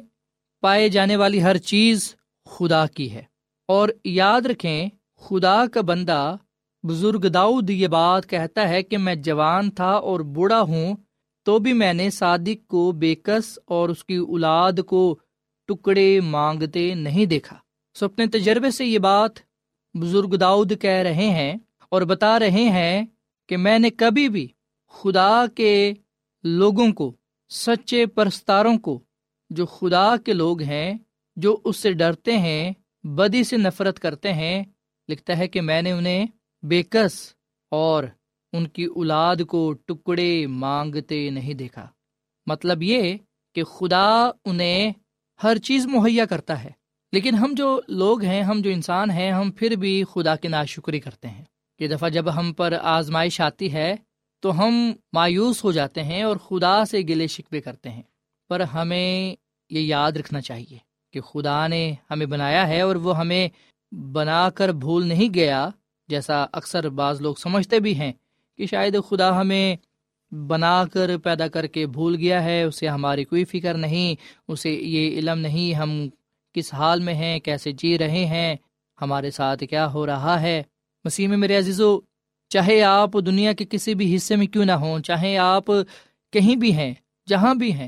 پائے 0.61 0.89
جانے 0.89 1.15
والی 1.15 1.43
ہر 1.43 1.57
چیز 1.57 2.15
خدا 2.45 2.85
کی 2.85 3.11
ہے۔ 3.11 3.23
اور 3.67 3.89
یاد 4.03 4.41
رکھیں، 4.41 4.89
خدا 5.15 5.67
کا 5.67 5.81
بندہ 5.81 6.35
بزرگ 6.87 7.27
داؤد 7.27 7.69
یہ 7.69 7.87
بات 7.87 8.29
کہتا 8.29 8.69
ہے 8.69 8.83
کہ 8.83 8.97
میں 8.97 9.15
جوان 9.15 9.71
تھا 9.71 9.91
اور 9.91 10.19
بوڑھا 10.19 10.61
ہوں، 10.61 10.95
تو 11.43 11.59
بھی 11.59 11.73
میں 11.73 11.93
نے 11.93 12.09
صادق 12.09 12.67
کو 12.67 12.91
بےکس 12.91 13.59
اور 13.65 13.89
اس 13.89 14.03
کی 14.05 14.15
اولاد 14.15 14.79
کو 14.87 15.17
ٹکڑے 15.67 16.19
مانگتے 16.19 16.93
نہیں 16.93 17.25
دیکھا۔ 17.25 17.57
سو 17.95 18.05
اپنے 18.05 18.27
تجربے 18.27 18.71
سے 18.71 18.85
یہ 18.85 18.99
بات 18.99 19.31
بزرگ 19.93 20.35
داؤد 20.35 20.71
کہہ 20.81 21.03
رہے 21.03 21.29
ہیں 21.29 21.55
اور 21.89 22.01
بتا 22.01 22.39
رہے 22.39 22.69
ہیں 22.69 23.05
کہ 23.49 23.57
میں 23.57 23.79
نے 23.79 23.89
کبھی 23.89 24.29
بھی 24.29 24.47
خدا 24.91 25.45
کے 25.55 25.93
لوگوں 26.43 26.91
کو، 26.91 27.15
سچے 27.49 28.05
پرستاروں 28.05 28.77
کو، 28.77 28.99
جو 29.49 29.65
خدا 29.65 30.17
کے 30.17 30.33
لوگ 30.33 30.61
ہیں، 30.61 30.93
جو 31.35 31.57
اس 31.63 31.77
سے 31.77 31.91
ڈرتے 31.91 32.37
ہیں، 32.37 32.71
بدی 33.03 33.43
سے 33.43 33.57
نفرت 33.57 33.99
کرتے 33.99 34.33
ہیں، 34.33 34.63
لکھتا 35.09 35.37
ہے 35.37 35.47
کہ 35.47 35.61
میں 35.61 35.81
نے 35.81 35.91
انہیں 35.91 36.25
بےکس 36.67 37.33
اور 37.71 38.03
ان 38.53 38.67
کی 38.67 38.83
اولاد 38.83 39.35
کو 39.47 39.73
ٹکڑے 39.73 40.47
مانگتے 40.47 41.29
نہیں 41.29 41.53
دیکھا۔ 41.53 41.87
مطلب 42.45 42.83
یہ 42.83 43.17
کہ 43.55 43.63
خدا 43.63 44.29
انہیں 44.45 44.93
ہر 45.43 45.57
چیز 45.57 45.85
مہیا 45.85 46.25
کرتا 46.25 46.63
ہے۔ 46.63 46.69
لیکن 47.11 47.35
ہم 47.35 47.53
جو 47.57 47.81
لوگ 47.87 48.23
ہیں، 48.23 48.41
ہم 48.41 48.61
جو 48.61 48.69
انسان 48.69 49.11
ہیں، 49.11 49.31
ہم 49.31 49.51
پھر 49.51 49.71
بھی 49.71 50.03
خدا 50.13 50.35
کی 50.35 50.47
ناشکری 50.47 50.99
کرتے 50.99 51.27
ہیں۔ 51.27 51.43
یہ 51.79 51.87
دفعہ 51.87 52.09
جب 52.09 52.39
ہم 52.39 52.53
پر 52.53 52.73
آزمائش 52.81 53.41
آتی 53.41 53.73
ہے، 53.73 53.95
تو 54.39 54.59
ہم 54.59 54.91
مایوس 55.13 55.63
ہو 55.63 55.71
جاتے 55.71 56.03
ہیں 56.03 56.23
اور 56.23 56.37
خدا 56.37 56.85
سے 56.85 56.99
گلے 56.99 57.27
شکوے 57.27 57.61
کرتے 57.61 57.89
ہیں۔ 57.89 58.01
پر 58.49 58.59
ہمیں 58.59 59.35
یہ 59.69 59.79
یاد 59.79 60.11
رکھنا 60.11 60.41
چاہیے 60.41 60.77
کہ 61.13 61.21
خدا 61.21 61.67
نے 61.67 61.93
ہمیں 62.11 62.25
بنایا 62.25 62.67
ہے 62.67 62.81
اور 62.81 62.95
وہ 62.95 63.17
ہمیں 63.17 63.49
بنا 63.95 64.49
کر 64.49 64.69
بھول 64.69 65.05
نہیں 65.05 65.33
گیا۔ 65.33 65.69
جیسا 66.09 66.45
اکثر 66.53 66.89
بعض 66.89 67.21
لوگ 67.21 67.35
سمجھتے 67.35 67.79
بھی 67.79 67.95
ہیں 67.95 68.11
کہ 68.59 68.65
شاید 68.65 68.95
خدا 69.09 69.39
ہمیں 69.41 69.75
بنا 70.31 70.83
کر 70.93 71.17
پیدا 71.17 71.47
کر 71.47 71.67
کے 71.67 71.85
بھول 71.87 72.15
گیا 72.15 72.43
ہے، 72.43 72.61
اسے 72.63 72.87
ہماری 72.87 73.23
کوئی 73.23 73.43
فکر 73.45 73.73
نہیں، 73.73 74.15
اسے 74.47 74.71
یہ 74.71 75.17
علم 75.19 75.39
نہیں 75.39 75.73
ہم 75.73 76.07
کس 76.55 76.73
حال 76.73 76.99
میں 76.99 77.13
ہیں، 77.13 77.39
کیسے 77.39 77.71
جی 77.71 77.97
رہے 77.97 78.25
ہیں، 78.25 78.55
ہمارے 79.01 79.31
ساتھ 79.31 79.63
کیا 79.69 79.91
ہو 79.93 80.05
رہا 80.05 80.41
ہے۔ 80.41 80.61
مسیح 81.05 81.27
میں 81.27 81.37
میرے 81.37 81.57
عزیزو، 81.57 81.99
چاہے 82.51 82.81
آپ 82.83 83.13
دنیا 83.25 83.53
کے 83.53 83.65
کسی 83.65 83.93
بھی 83.95 84.15
حصے 84.15 84.35
میں 84.35 84.47
کیوں 84.47 84.65
نہ 84.65 84.71
ہوں، 84.71 84.99
چاہے 84.99 85.37
آپ 85.37 85.65
کہیں 86.33 86.55
بھی 86.55 86.73
ہیں، 86.73 86.93
جہاں 87.27 87.53
بھی 87.55 87.71
ہیں، 87.73 87.87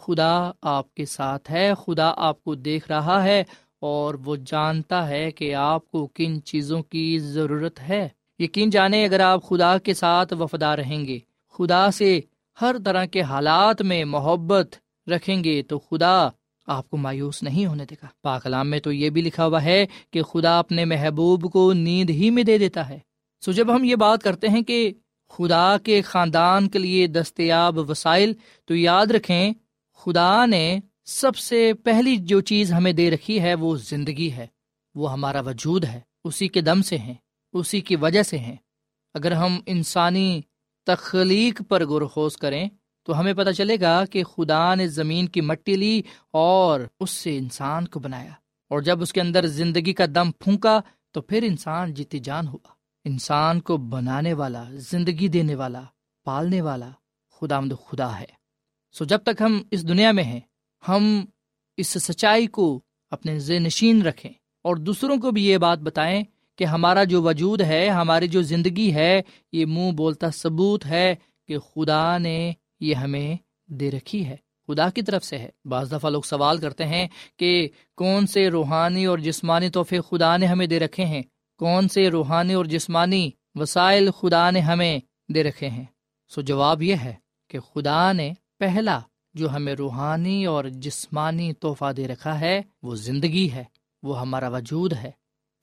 خدا 0.00 0.50
آپ 0.62 0.94
کے 0.94 1.04
ساتھ 1.06 1.50
ہے، 1.50 1.72
خدا 1.86 2.12
آپ 2.16 2.42
کو 2.44 2.54
دیکھ 2.54 2.88
رہا 2.88 3.22
ہے۔ 3.24 3.42
اور 3.80 4.14
وہ 4.24 4.36
جانتا 4.36 5.08
ہے 5.08 5.30
کہ 5.30 5.54
آپ 5.54 5.90
کو 5.90 6.06
کن 6.06 6.42
چیزوں 6.44 6.82
کی 6.82 7.18
ضرورت 7.18 7.80
ہے۔ 7.80 8.08
یقین 8.38 8.70
جانے 8.70 9.04
اگر 9.04 9.20
آپ 9.20 9.44
خدا 9.44 9.78
کے 9.78 9.94
ساتھ 9.94 10.32
وفادار 10.32 10.78
رہیں 10.78 11.06
گے، 11.06 11.18
خدا 11.52 11.90
سے 11.90 12.20
ہر 12.60 12.76
طرح 12.84 13.04
کے 13.04 13.20
حالات 13.20 13.82
میں 13.82 14.04
محبت 14.04 14.76
رکھیں 15.10 15.44
گے 15.44 15.62
تو 15.62 15.78
خدا 15.78 16.28
آپ 16.66 16.90
کو 16.90 16.96
مایوس 16.96 17.42
نہیں 17.42 17.66
ہونے 17.66 17.84
دے 17.84 17.94
گا۔ 18.02 18.06
پاکلام 18.22 18.70
میں 18.70 18.80
تو 18.80 18.92
یہ 18.92 19.10
بھی 19.10 19.20
لکھا 19.20 19.46
ہوا 19.46 19.64
ہے 19.64 19.86
کہ 20.10 20.22
خدا 20.22 20.58
اپنے 20.58 20.84
محبوب 20.84 21.52
کو 21.52 21.72
نیند 21.72 22.10
ہی 22.10 22.30
میں 22.30 22.42
دے 22.42 22.58
دیتا 22.58 22.88
ہے۔ 22.88 22.98
سو 23.44 23.52
جب 23.52 23.74
ہم 23.74 23.84
یہ 23.84 23.96
بات 23.96 24.22
کرتے 24.22 24.48
ہیں 24.48 24.62
کہ 24.62 24.92
خدا 25.28 25.76
کے 25.78 26.02
خاندان 26.02 26.68
کے 26.68 26.78
لیے 26.78 27.06
دستیاب 27.06 27.90
وسائل، 27.90 28.32
تو 28.64 28.74
یاد 28.74 29.06
رکھیں 29.06 29.52
خدا 29.94 30.46
نے 30.46 30.78
سب 31.06 31.36
سے 31.36 31.72
پہلی 31.74 32.16
جو 32.16 32.40
چیز 32.40 32.72
ہمیں 32.72 32.92
دے 32.92 33.10
رکھی 33.10 33.42
ہے 33.42 33.54
وہ 33.54 33.76
زندگی 33.76 34.32
ہے۔ 34.32 34.46
وہ 34.94 35.12
ہمارا 35.12 35.40
وجود 35.40 35.84
ہے۔ 35.84 36.00
اسی 36.24 36.48
کے 36.48 36.60
دم 36.60 36.82
سے 36.82 36.98
ہیں۔ 36.98 37.14
اسی 37.52 37.80
کی 37.80 37.96
وجہ 37.96 38.22
سے 38.22 38.38
ہیں۔ 38.38 38.56
اگر 39.14 39.32
ہم 39.32 39.60
انسانی 39.66 40.40
تخلیق 40.86 41.62
پر 41.68 41.86
غور 41.86 42.02
خوص 42.02 42.36
کریں 42.36 42.68
تو 43.02 43.20
ہمیں 43.20 43.34
پتہ 43.34 43.50
چلے 43.50 43.76
گا 43.80 44.04
کہ 44.04 44.24
خدا 44.24 44.74
نے 44.74 44.88
زمین 44.88 45.28
کی 45.28 45.40
مٹی 45.40 45.76
لی 45.76 46.02
اور 46.32 46.80
اس 47.00 47.10
سے 47.10 47.36
انسان 47.36 47.88
کو 47.88 48.00
بنایا۔ 48.00 48.32
اور 48.70 48.80
جب 48.80 49.02
اس 49.02 49.12
کے 49.12 49.20
اندر 49.20 49.46
زندگی 49.46 49.92
کا 49.92 50.04
دم 50.14 50.30
پھونکا 50.30 50.80
تو 51.10 51.22
پھر 51.22 51.42
انسان 51.42 51.94
جیتی 51.94 52.18
جان 52.18 52.48
ہوا۔ 52.48 52.68
انسان 53.04 53.60
کو 53.60 53.76
بنانے 53.76 54.32
والا، 54.32 54.64
زندگی 54.70 55.28
دینے 55.28 55.54
والا، 55.54 55.82
پالنے 56.24 56.60
والا 56.60 56.90
خدا 57.30 57.60
مد 57.60 57.72
خدا 57.86 58.20
ہے۔ 58.20 58.26
سو 58.92 59.04
جب 59.04 59.18
تک 59.18 59.42
ہم 59.42 59.62
اس 59.70 59.88
دنیا 59.88 60.12
میں 60.12 60.24
ہیں 60.24 60.40
ہم 60.88 61.24
اس 61.76 61.86
سچائی 61.86 62.46
کو 62.46 62.80
اپنے 63.10 63.38
ذہن 63.38 63.62
نشین 63.62 64.02
رکھیں 64.02 64.30
اور 64.62 64.76
دوسروں 64.76 65.16
کو 65.16 65.30
بھی 65.30 65.46
یہ 65.46 65.58
بات 65.58 65.78
بتائیں 65.78 66.24
کہ 66.56 66.64
ہمارا 66.64 67.04
جو 67.04 67.22
وجود 67.22 67.60
ہے، 67.60 67.88
ہماری 67.88 68.28
جو 68.28 68.42
زندگی 68.42 68.94
ہے، 68.94 69.22
یہ 69.52 69.66
منہ 69.66 69.92
بولتا 69.92 70.30
ثبوت 70.30 70.86
ہے 70.86 71.14
کہ 71.48 71.58
خدا 71.58 72.18
نے 72.18 72.52
یہ 72.80 72.94
ہمیں 72.94 73.36
دے 73.66 73.90
رکھی 73.90 74.26
ہے۔ 74.26 74.36
خدا 74.66 74.90
کی 74.90 75.02
طرف 75.02 75.24
سے 75.24 75.38
ہے۔ 75.38 75.48
بعض 75.64 75.92
دفعہ 75.92 76.10
لوگ 76.10 76.22
سوال 76.22 76.58
کرتے 76.58 76.86
ہیں 76.86 77.08
کہ 77.36 77.68
کون 77.96 78.26
سے 78.26 78.48
روحانی 78.48 79.06
اور 79.06 79.18
جسمانی 79.18 79.68
تحفے 79.68 79.98
خدا 80.10 80.36
نے 80.36 80.46
ہمیں 80.46 80.66
دے 80.66 80.78
رکھے 80.78 81.04
ہیں؟ 81.04 81.22
کون 81.58 81.88
سے 81.88 82.08
روحانی 82.08 82.54
اور 82.54 82.64
جسمانی 82.64 83.30
وسائل 83.54 84.10
خدا 84.10 84.50
نے 84.50 84.60
ہمیں 84.60 84.98
دے 85.34 85.42
رکھے 85.42 85.68
ہیں؟ 85.68 85.84
سو 86.28 86.40
جواب 86.40 86.82
یہ 86.82 86.94
ہے 86.94 87.14
کہ 87.48 87.60
خدا 87.60 88.12
نے 88.12 88.32
پہلا 88.58 89.00
جو 89.36 89.50
ہمیں 89.50 89.74
روحانی 89.74 90.46
اور 90.46 90.64
جسمانی 90.64 91.52
تحفہ 91.52 91.92
دے 91.92 92.08
رکھا 92.08 92.40
ہے، 92.40 92.62
وہ 92.82 92.94
زندگی 92.94 93.50
ہے، 93.52 93.64
وہ 94.02 94.20
ہمارا 94.20 94.48
وجود 94.48 94.92
ہے۔ 94.92 95.10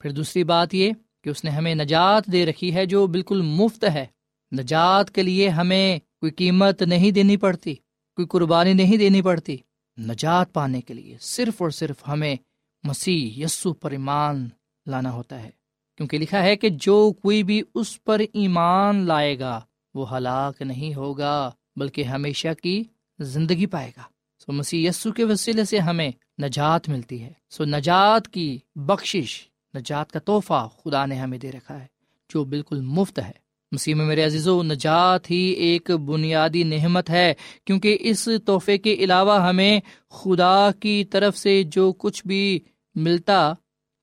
پھر 0.00 0.10
دوسری 0.10 0.44
بات 0.44 0.74
یہ 0.74 0.92
کہ 1.24 1.30
اس 1.30 1.44
نے 1.44 1.50
ہمیں 1.50 1.74
نجات 1.74 2.26
دے 2.26 2.46
رکھی 2.46 2.74
ہے 2.74 2.86
جو 2.86 3.06
بالکل 3.06 3.42
مفت 3.42 3.84
ہے۔ 3.84 4.06
نجات 4.52 5.10
کے 5.10 5.22
لیے 5.22 5.48
ہمیں 5.48 5.98
کوئی 5.98 6.32
قیمت 6.32 6.82
نہیں 6.82 7.10
دینی 7.10 7.36
پڑتی، 7.36 7.74
کوئی 8.16 8.26
قربانی 8.26 8.72
نہیں 8.72 8.96
دینی 8.96 9.22
پڑتی۔ 9.22 9.56
نجات 9.98 10.52
پانے 10.52 10.80
کے 10.80 10.94
لیے 10.94 11.16
صرف 11.20 11.62
اور 11.62 11.70
صرف 11.70 12.08
ہمیں 12.08 12.36
مسیح 12.84 13.44
یسو 13.44 13.72
پر 13.72 13.90
ایمان 13.90 14.48
لانا 14.86 15.12
ہوتا 15.12 15.42
ہے۔ 15.42 15.50
کیونکہ 15.96 16.18
لکھا 16.18 16.42
ہے 16.42 16.56
کہ 16.56 16.68
جو 16.68 17.12
کوئی 17.22 17.42
بھی 17.42 17.62
اس 17.74 18.04
پر 18.04 18.20
ایمان 18.32 18.96
لائے 18.96 19.38
گا، 19.38 19.60
وہ 19.94 20.16
ہلاک 20.16 20.62
نہیں 20.62 20.94
ہوگا، 20.94 21.50
بلکہ 21.76 22.04
ہمیشہ 22.04 22.48
کی 22.62 22.84
زندگی 23.18 23.66
پائے 23.66 23.90
گا۔ 23.96 24.02
سو 24.38 24.52
مسیح 24.52 24.88
یسو 24.88 25.12
کے 25.12 25.24
وسیلے 25.24 25.64
سے 25.64 25.78
ہمیں 25.78 26.10
نجات 26.42 26.88
ملتی 26.88 27.22
ہے۔ 27.22 27.32
سو 27.50 27.64
نجات 27.64 28.28
کی 28.28 28.58
بخشش، 28.74 29.48
نجات 29.74 30.12
کا 30.12 30.18
تحفہ 30.18 30.68
خدا 30.82 31.06
نے 31.06 31.14
ہمیں 31.14 31.38
دے 31.38 31.52
رکھا 31.52 31.80
ہے، 31.80 31.86
جو 32.28 32.44
بالکل 32.44 32.80
مفت 32.80 33.18
ہے۔ 33.18 33.44
مسیح 33.72 33.94
میں 33.94 34.06
میرے 34.06 34.24
عزیز 34.24 34.48
و 34.48 34.62
نجات 34.62 35.30
ہی 35.30 35.36
ایک 35.36 35.90
بنیادی 35.90 36.62
نعمت 36.62 37.10
ہے، 37.10 37.34
کیونکہ 37.64 37.96
اس 38.00 38.28
تحفے 38.46 38.78
کے 38.78 38.94
علاوہ 38.94 39.48
ہمیں 39.48 39.80
خدا 40.10 40.70
کی 40.80 41.04
طرف 41.04 41.38
سے 41.38 41.62
جو 41.62 41.92
کچھ 41.92 42.26
بھی 42.26 42.60
ملتا، 42.94 43.52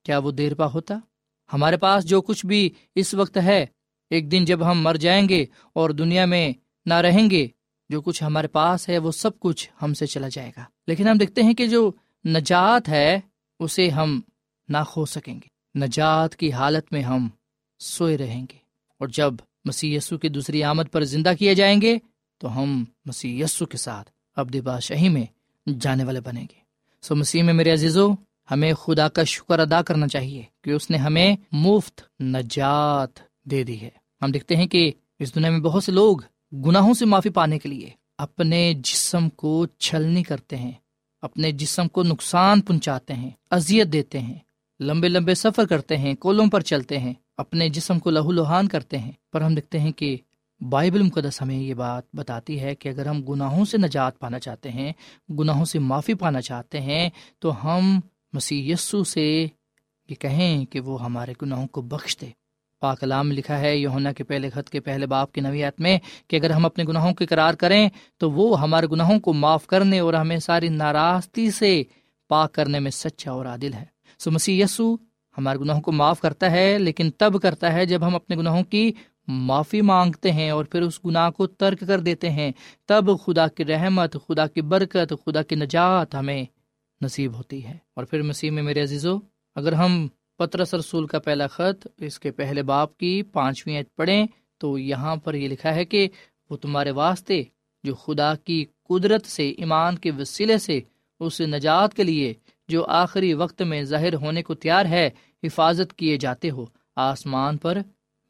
کیا 0.06 0.18
وہ 0.18 0.32
دیر 0.32 0.54
پا 0.54 0.66
ہوتا؟ 0.66 1.00
ہمارے 1.54 1.78
پاس 1.78 2.06
جو 2.06 2.22
کچھ 2.22 2.46
بھی 2.46 2.70
اس 2.96 3.14
وقت 3.14 3.38
ہے، 3.38 3.66
ایک 4.10 4.32
دن 4.32 4.46
جب 4.46 4.72
ہم 4.72 4.82
مر 4.82 4.96
جائیں 4.96 5.30
گے 5.30 5.46
اور 5.74 5.90
دنیا 5.90 6.26
میں 6.26 6.54
نہ 6.86 6.94
رہیں 6.94 7.30
گے 7.30 7.48
جو 7.92 8.02
کچھ 8.02 8.24
ہمارے 8.24 8.48
پاس 8.48 8.90
ہے، 8.90 8.98
وہ 8.98 9.12
سب 9.12 9.40
کچھ 9.40 9.70
ہم 9.82 9.94
سے 9.94 10.08
چلا 10.08 10.28
جائے 10.32 10.52
گا۔ 10.58 10.64
لیکن 10.88 11.08
ہم 11.08 11.18
دیکھتے 11.18 11.44
ہیں 11.44 11.54
کہ 11.54 11.68
جو 11.68 11.92
نجات 12.26 12.90
ہے، 12.90 13.20
اسے 13.60 13.90
ہم 13.90 14.22
نہ 14.70 14.78
کھو 14.90 15.06
سکیں 15.06 15.34
گے۔ 15.34 15.80
نجات 15.80 16.36
کی 16.36 16.52
حالت 16.52 16.94
میں 16.94 17.02
ہم 17.02 17.30
سوئے 17.80 18.18
رہیں 18.18 18.46
گے۔ 18.52 18.58
اور 19.00 19.08
جب 19.08 19.34
مسی 19.66 19.98
کی 20.22 20.30
دوسری 20.30 20.64
آمد 20.64 20.84
پر 20.92 21.04
زندہ 21.04 21.34
کیے 21.40 21.56
جائیں 21.56 21.82
گے، 21.82 21.98
تو 22.38 22.62
ہم 22.62 22.84
مسی 23.06 23.44
کے 23.72 23.78
ساتھ 23.78 24.12
ابد 24.36 24.56
بادشاہی 24.56 25.10
میں 25.10 25.26
جانے 25.70 26.04
والے 26.04 26.22
بنیں 26.22 26.46
گے۔ 26.52 26.60
سو 27.02 27.16
مسیح 27.16 27.44
میں 27.44 27.54
میرے 27.54 27.72
عزیزو، 27.72 28.12
ہمیں 28.52 28.74
خدا 28.74 29.08
کا 29.08 29.24
شکر 29.24 29.60
ادا 29.60 29.82
کرنا 29.82 30.08
چاہیے 30.08 30.44
کہ 30.64 30.70
اس 30.70 30.90
نے 30.90 30.98
ہمیں 30.98 31.36
مفت 31.52 32.22
نجات 32.22 33.20
دے 33.46 33.64
دی 33.64 33.82
ہے۔ 33.82 33.90
ہم 34.22 34.32
دیکھتے 34.32 34.56
ہیں 34.56 34.68
کہ 34.68 34.92
اس 35.20 35.36
دنیا 35.36 35.50
میں 35.50 35.60
بہت 35.60 35.84
سے 35.84 35.92
لوگ 35.92 36.18
گناہوں 36.54 36.94
سے 36.94 37.06
معافی 37.06 37.30
پانے 37.30 37.60
کے 37.60 37.70
لیے 37.70 37.90
اپنے 38.18 38.74
جسم 38.74 39.30
کو 39.30 39.66
چھلنی 39.66 40.24
کرتے 40.24 40.58
ہیں، 40.58 40.72
اپنے 41.22 41.52
جسم 41.52 41.88
کو 41.88 42.04
نقصان 42.04 42.62
پہنچاتے 42.62 43.14
ہیں، 43.14 43.30
اذیت 43.50 43.88
دیتے 43.88 44.20
ہیں، 44.20 44.38
لمبے 44.80 45.10
لمبے 45.10 45.36
سفر 45.36 45.66
کرتے 45.66 45.98
ہیں، 45.98 46.14
کولوں 46.14 46.48
پر 46.48 46.62
چلتے 46.62 47.00
ہیں، 47.00 47.14
اپنے 47.38 47.70
جسم 47.70 48.00
کو 48.00 48.10
لہو 48.10 48.32
لہان 48.32 48.68
کرتے 48.68 48.98
ہیں۔ 48.98 49.12
پر 49.34 49.42
ہم 49.42 49.56
دیکھتے 49.56 49.80
ہیں 49.80 49.92
کہ 49.92 50.18
بائبل 50.62 51.02
مقدس 51.02 51.42
ہمیں 51.42 51.56
یہ 51.56 51.74
بات 51.74 52.04
بتاتی 52.14 52.60
ہے 52.60 52.76
کہ 52.76 52.90
اگر 52.90 53.06
ہم 53.06 53.22
گناہوں 53.22 53.66
سے 53.66 53.78
نجات 53.78 54.20
پانا 54.20 54.40
چاہتے 54.40 54.72
ہیں، 54.72 54.94
گناہوں 55.40 55.66
سے 55.66 55.80
معافی 55.80 56.14
پانا 56.14 56.42
چاہتے 56.42 56.82
ہیں، 56.82 57.10
تو 57.40 57.64
ہم 57.64 58.00
مسیح 58.34 58.74
یسو 58.74 59.04
سے 59.04 59.48
یہ 60.10 60.16
کہیں 60.16 60.66
کہ 60.66 60.80
وہ 60.80 61.04
ہمارے 61.04 61.34
گناہوں 61.42 61.68
کو 61.68 61.82
بخش 61.82 62.18
دے۔ 62.22 62.41
پاک 62.82 63.04
میں 63.04 63.36
لکھا 63.36 63.60
ہے 63.60 63.78
یونا 63.78 64.12
کے 64.12 64.24
پہلے 64.24 64.50
خط 64.50 64.70
کے 64.70 64.80
پہلے 64.80 65.06
باپ 65.06 65.32
کی 65.32 65.42
نویات 65.42 65.80
میں 65.80 66.00
کہ 66.28 66.36
اگر 66.36 66.50
ہم 66.50 66.66
اپنے 66.66 66.84
گناہوں 66.84 67.14
کے 67.14 67.26
قرار 67.26 67.54
کریں 67.54 67.90
تو 68.18 68.32
وہ 68.32 68.62
ہمارے 68.62 68.88
گناہوں 68.92 69.20
کو 69.20 69.34
معاف 69.34 69.68
کرنے 69.68 70.00
اور 70.00 70.14
ہمیں 70.14 70.38
ساری 70.38 70.70
ناراضگی 70.70 71.52
سے 71.52 71.84
پاک 72.30 72.52
کرنے 72.52 72.80
میں 72.80 72.92
سچا 72.92 73.32
اور 73.32 73.46
عادل 73.46 73.74
ہے۔ 73.74 73.86
سو 74.20 74.32
مسیح 74.32 74.64
یسو 74.64 74.96
ہمارے 75.38 75.60
گناہوں 75.60 75.82
کو 75.82 75.92
معاف 75.92 76.22
کرتا 76.22 76.52
ہے، 76.52 76.78
لیکن 76.78 77.12
تب 77.18 77.42
کرتا 77.42 77.74
ہے 77.74 77.86
جب 77.86 78.08
ہم 78.08 78.16
اپنے 78.16 78.36
گناہوں 78.36 78.64
کی 78.64 78.92
معافی 79.28 79.82
مانگتے 79.82 80.32
ہیں 80.32 80.50
اور 80.50 80.66
پھر 80.66 80.82
اس 80.82 81.00
گناہ 81.06 81.30
کو 81.30 81.48
ترک 81.48 81.84
کر 81.88 82.00
دیتے 82.00 82.30
ہیں۔ 82.30 82.52
تب 82.86 83.06
خدا 83.26 83.48
کی 83.48 83.66
رحمت، 83.66 84.18
خدا 84.28 84.48
کی 84.48 84.62
برکت، 84.62 85.14
خدا 85.26 85.42
کی 85.42 85.56
نجات 85.56 86.16
ہمیں 86.16 86.46
نصیب 87.02 87.34
ہوتی 87.34 87.66
ہے۔ 87.66 87.78
اور 87.96 88.04
پھر 88.04 88.22
مسیح 88.22 88.52
میں 88.52 88.64
میرے 88.64 88.82
عزیزو، 88.82 89.18
اگر 89.56 89.74
ہم 89.74 90.08
پترس 90.42 90.74
رسول 90.74 91.08
کا 91.08 91.20
پہلا 91.20 91.48
خط، 91.48 91.88
اس 91.98 92.20
کے 92.20 92.32
پہلے 92.32 92.64
باپ 92.64 92.98
کی 92.98 93.24
پانچویں 93.24 93.84
پڑھیں 93.96 94.28
تو 94.58 94.78
یہاں 94.78 95.16
پر 95.16 95.34
یہ 95.34 95.48
لکھا 95.48 95.76
ہے 95.76 95.86
کہ 95.86 96.08
وہ 96.50 96.58
تمہارے 96.58 96.92
واسطے 96.92 97.44
جو 97.84 97.96
خدا 97.96 98.36
کی 98.36 98.66
قدرت 98.90 99.26
سے، 99.26 99.50
ایمان 99.50 99.98
کے 99.98 100.12
وسیلے 100.12 100.58
سے 100.58 100.80
اس 101.20 101.42
نجات 101.42 101.94
کے 101.94 102.04
لیے 102.04 102.34
جو 102.68 102.86
آخری 102.86 103.34
وقت 103.34 103.62
میں 103.62 103.84
ظاہر 103.84 104.14
ہونے 104.14 104.44
کو 104.44 104.54
تیار 104.54 104.86
ہے، 104.86 105.10
حفاظت 105.44 105.94
کیے 105.94 106.18
جاتے 106.18 106.50
ہو، 106.50 106.66
آسمان 106.96 107.58
پر 107.58 107.78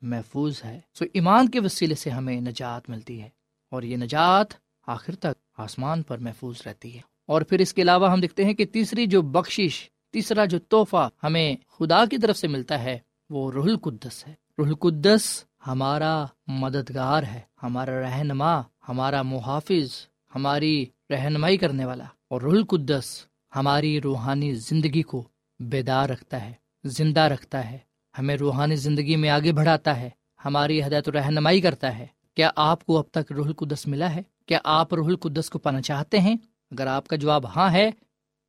محفوظ 0.01 0.61
ہے۔ 0.65 0.79
سو 0.93 1.05
ایمان 1.13 1.49
کے 1.49 1.59
وسیلے 1.59 1.95
سے 1.95 2.09
ہمیں 2.09 2.41
نجات 2.41 2.89
ملتی 2.89 3.21
ہے 3.21 3.29
اور 3.69 3.83
یہ 3.83 3.97
نجات 3.97 4.47
آخر 4.87 5.15
تک 5.15 5.59
آسمان 5.59 6.01
پر 6.01 6.17
محفوظ 6.17 6.55
رہتی 6.65 6.95
ہے۔ 6.95 7.01
اور 7.27 7.41
پھر 7.41 7.59
اس 7.59 7.73
کے 7.73 7.81
علاوہ 7.81 8.11
ہم 8.11 8.19
دیکھتے 8.19 8.45
ہیں 8.45 8.53
کہ 8.53 8.65
تیسری 8.65 9.05
جو 9.05 9.21
بخشش 9.21 9.90
تیسرا 10.11 10.45
جو 10.45 10.59
تحفہ 10.59 11.09
ہمیں 11.23 11.55
خدا 11.69 12.05
کی 12.05 12.17
طرف 12.17 12.37
سے 12.37 12.47
ملتا 12.47 12.83
ہے، 12.83 12.99
وہ 13.29 13.51
روح 13.51 13.63
القدس 13.63 14.27
ہے۔ 14.27 14.33
روح 14.57 14.67
القدس 14.67 15.43
ہمارا 15.67 16.25
مددگار 16.47 17.23
ہے، 17.23 17.39
ہمارا 17.63 18.01
رہنما، 18.01 18.61
ہمارا 18.89 19.21
محافظ، 19.21 20.07
ہماری 20.35 20.85
رہنمائی 21.09 21.57
کرنے 21.57 21.85
والا۔ 21.85 22.03
اور 22.27 22.41
رول 22.41 22.57
القدس 22.57 23.25
ہماری 23.55 24.01
روحانی 24.01 24.53
زندگی 24.53 25.01
کو 25.01 25.23
بیدار 25.59 26.09
رکھتا 26.09 26.45
ہے، 26.45 26.53
زندہ 26.83 27.19
رکھتا 27.19 27.71
ہے۔ 27.71 27.77
ہمیں 28.19 28.35
روحانی 28.35 28.75
زندگی 28.75 29.15
میں 29.15 29.29
آگے 29.29 29.51
بڑھاتا 29.51 29.99
ہے، 29.99 30.09
ہماری 30.45 30.83
ہدایت 30.83 31.07
و 31.07 31.11
رہنمائی 31.11 31.61
کرتا 31.61 31.97
ہے۔ 31.97 32.07
کیا 32.35 32.51
آپ 32.55 32.85
کو 32.85 32.97
اب 32.97 33.05
تک 33.11 33.31
روح 33.31 33.45
القدس 33.45 33.87
ملا 33.87 34.15
ہے؟ 34.15 34.21
کیا 34.45 34.59
آپ 34.63 34.93
روح 34.93 35.05
القدس 35.05 35.49
کو 35.49 35.59
پانا 35.59 35.81
چاہتے 35.81 36.19
ہیں؟ 36.19 36.35
اگر 36.71 36.87
آپ 36.87 37.07
کا 37.07 37.15
جواب 37.15 37.55
ہاں 37.55 37.71
ہے، 37.71 37.91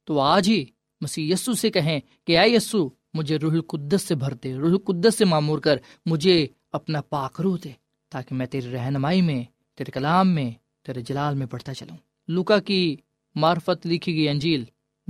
تو 0.05 0.21
آج 0.21 0.49
ہی 0.49 0.65
مسیح 1.03 1.33
یسو 1.33 1.53
سے 1.55 1.71
کہیں 1.71 2.01
کہ 2.25 2.39
اے 2.39 2.49
یسو، 2.49 2.89
مجھے 3.15 3.37
روح 3.37 3.53
القدس 3.53 4.03
سے 4.03 4.15
بھر 4.15 4.35
دے، 4.35 4.55
روح 4.55 4.71
القدس 4.71 5.19
سے 5.19 5.25
معمور 5.25 5.59
کر، 5.59 5.77
مجھے 6.07 6.47
اپنا 6.73 7.01
پاک 7.01 7.41
روح 7.41 7.57
دے 7.65 7.73
تاکہ 8.09 8.35
میں 8.35 8.47
تیری 8.47 8.73
رہنمائی 8.73 9.23
میں، 9.23 9.43
تیرے 9.75 9.91
کلام 9.91 10.35
میں، 10.35 10.51
تیرے 10.87 11.01
جلال 11.01 11.35
میں 11.35 11.47
پڑھتا 11.47 11.75
چلوں۔ 11.75 11.97
لوکا 12.29 12.59
کی 12.59 12.97
معرفت 13.35 13.87
لکھی 13.87 14.15
گئی 14.15 14.29
انجیل 14.29 14.65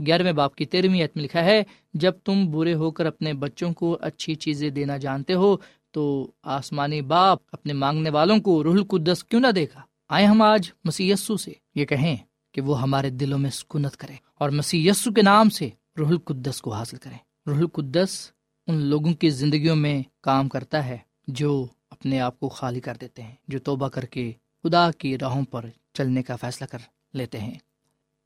گیارہویں 0.06 0.32
باپ 0.32 0.54
کی 0.54 0.64
تیرہویں 0.64 0.98
میں 0.98 1.22
لکھا 1.22 1.44
ہے، 1.44 1.62
جب 1.94 2.12
تم 2.24 2.50
برے 2.50 2.74
ہو 2.74 2.90
کر 2.90 3.06
اپنے 3.06 3.32
بچوں 3.32 3.72
کو 3.72 3.98
اچھی 4.00 4.34
چیزیں 4.34 4.70
دینا 4.70 4.96
جانتے 4.96 5.34
ہو، 5.34 5.56
تو 5.90 6.30
آسمانی 6.42 7.00
باپ 7.00 7.38
اپنے 7.52 7.72
مانگنے 7.72 8.10
والوں 8.10 8.38
کو 8.38 8.64
روح 8.64 8.74
القدس 8.74 9.24
کیوں 9.24 9.40
نہ 9.40 9.50
دیکھا 9.50 9.80
آئے 10.08 10.24
ہم 10.24 10.42
آج 10.42 10.72
مسی 10.84 11.12
سے 11.16 11.52
یہ 11.74 11.84
کہیں 11.84 12.16
کہ 12.52 12.60
وہ 12.60 12.82
ہمارے 12.82 13.10
دلوں 13.10 13.38
میں 13.38 13.50
سکونت 13.50 13.96
کرے 13.96 14.14
اور 14.34 14.50
مسی 14.50 14.88
کے 15.04 15.22
نام 15.22 15.50
سے 15.50 15.68
روح 15.98 16.08
القدس 16.08 16.62
کو 16.62 16.72
حاصل 16.72 16.96
کرے 16.96 17.14
روح 17.46 17.56
القدس 17.56 18.30
ان 18.66 18.74
لوگوں 18.74 19.12
کی 19.14 19.30
زندگیوں 19.30 19.76
میں 19.76 20.02
کام 20.20 20.48
کرتا 20.48 20.86
ہے 20.86 20.98
جو 21.28 21.66
اپنے 21.90 22.20
آپ 22.20 22.40
کو 22.40 22.48
خالی 22.48 22.80
کر 22.80 22.96
دیتے 23.00 23.22
ہیں، 23.22 23.34
جو 23.48 23.58
توبہ 23.58 23.88
کر 23.88 24.04
کے 24.04 24.32
خدا 24.62 24.90
کی 24.90 25.18
راہوں 25.18 25.44
پر 25.44 25.66
چلنے 25.92 26.22
کا 26.22 26.36
فیصلہ 26.36 26.66
کر 26.66 26.78
لیتے 27.12 27.38
ہیں۔ 27.38 27.54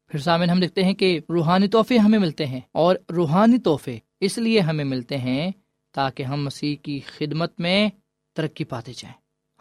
پھر 0.09 0.19
سامن 0.19 0.51
ہم 0.51 0.61
دیکھتے 0.61 0.85
ہیں 0.85 0.95
کہ 0.95 1.21
روحانی 1.29 1.69
تحفے 1.69 1.99
ہمیں 1.99 2.19
ملتے 2.19 2.47
ہیں 2.47 2.61
اور 2.73 2.97
روحانی 3.17 3.59
تحفے 3.59 3.99
اس 4.21 4.39
لیے 4.39 4.61
ہمیں 4.61 4.85
ملتے 4.85 5.19
ہیں 5.19 5.51
تاکہ 5.93 6.23
ہم 6.23 6.45
مسیح 6.45 6.77
کی 6.83 7.01
خدمت 7.01 7.61
میں 7.61 7.89
ترقی 8.33 8.65
پاتے 8.65 8.93
جائیں۔ 8.93 9.15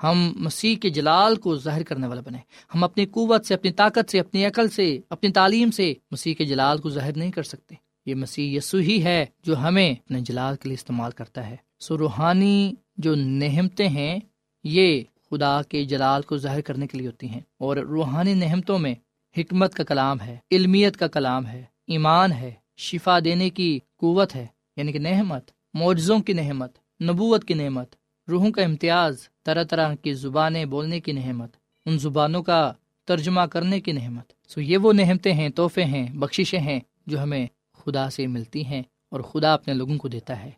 ہم 0.04 0.34
مسیح 0.36 0.76
کے 0.76 0.90
جلال 0.90 1.36
کو 1.36 1.56
ظاہر 1.56 1.84
کرنے 1.84 2.08
والا 2.08 2.22
بنے 2.22 2.38
ہم 2.76 2.84
اپنی 2.84 3.06
قوت 3.06 3.46
سے، 3.46 3.54
اپنی 3.54 3.72
طاقت 3.72 4.12
سے، 4.12 4.20
اپنی 4.20 4.46
عقل 4.46 4.70
سے، 4.70 5.00
اپنی 5.10 5.32
تعلیم 5.32 5.72
سے 5.72 5.94
مسیح 6.12 6.34
کے 6.34 6.46
جلال 6.46 6.78
کو 6.78 6.90
ظاہر 6.90 7.18
نہیں 7.18 7.32
کر 7.32 7.44
سکتے۔ 7.44 7.85
یہ 8.06 8.16
مسیح 8.16 8.58
یسو 8.58 8.78
ہی 8.78 9.04
ہے 9.04 9.26
جو 9.44 9.58
ہمیں 9.58 9.92
اپنے 9.92 10.22
جلال 10.22 10.56
کے 10.56 10.70
لیے 10.70 10.74
استعمال 10.74 11.12
کرتا 11.12 11.50
ہے۔ 11.50 11.56
سو 11.80 11.98
روحانی 11.98 12.74
جو 12.98 13.16
نہمتیں 13.16 13.90
ہیں، 13.90 14.20
یہ 14.64 15.02
خدا 15.32 15.62
کے 15.62 15.86
جلال 15.86 16.22
کو 16.22 16.38
ظاہر 16.38 16.62
کرنے 16.62 16.88
کے 16.88 16.98
لیے 16.98 17.08
ہوتی 17.08 17.30
ہیں۔ 17.30 17.42
اور 17.58 17.78
روحانی 17.78 18.34
نہمتوں 18.34 18.80
میں 18.80 18.96
حکمت 19.38 19.74
کا 19.74 19.84
کلام 19.84 20.22
ہے، 20.22 20.38
علمیت 20.52 20.98
کا 20.98 21.08
کلام 21.08 21.46
ہے، 21.46 21.64
ایمان 21.88 22.32
ہے، 22.32 22.52
شفا 22.78 23.20
دینے 23.20 23.50
کی 23.50 23.80
قوت 23.98 24.36
ہے 24.36 24.48
یعنی 24.76 24.92
کہ 24.92 25.00
نحمت 25.00 25.52
معجزوں 25.74 26.20
کی 26.20 26.34
نحمت 26.34 26.72
نبوت 27.04 27.46
کی 27.46 27.54
نعمت، 27.54 27.96
روحوں 28.30 28.52
کا 28.52 28.62
امتیاز، 28.62 29.30
طرح 29.44 29.64
طرح 29.64 29.96
کی 29.96 30.14
زبانیں 30.14 30.66
بولنے 30.66 31.00
کی 31.00 31.12
نعمت، 31.12 31.52
ان 31.86 32.00
زبانوں 32.00 32.44
کا 32.44 32.74
ترجمہ 33.06 33.42
کرنے 33.42 33.80
کی 33.80 33.92
نعمت۔ 33.92 34.34
سو 34.50 34.62
یہ 34.62 34.78
وہ 34.78 34.94
نعمتیں 34.94 35.34
ہیں، 35.34 35.50
تحفے 35.50 35.86
ہیں، 35.86 36.14
بخششیں 36.14 36.60
ہیں 36.60 36.80
جو 37.08 37.24
ہمیں 37.24 37.48
خدا 37.86 38.10
سے 38.10 38.28
ملتی 38.28 38.66
ہیں 38.66 38.84
اور 39.12 39.20
خدا 39.20 39.54
اپنے 39.54 39.74
لوگوں 39.74 39.98
کو 39.98 40.08
دیتا 40.08 40.44
ہے 40.44 40.52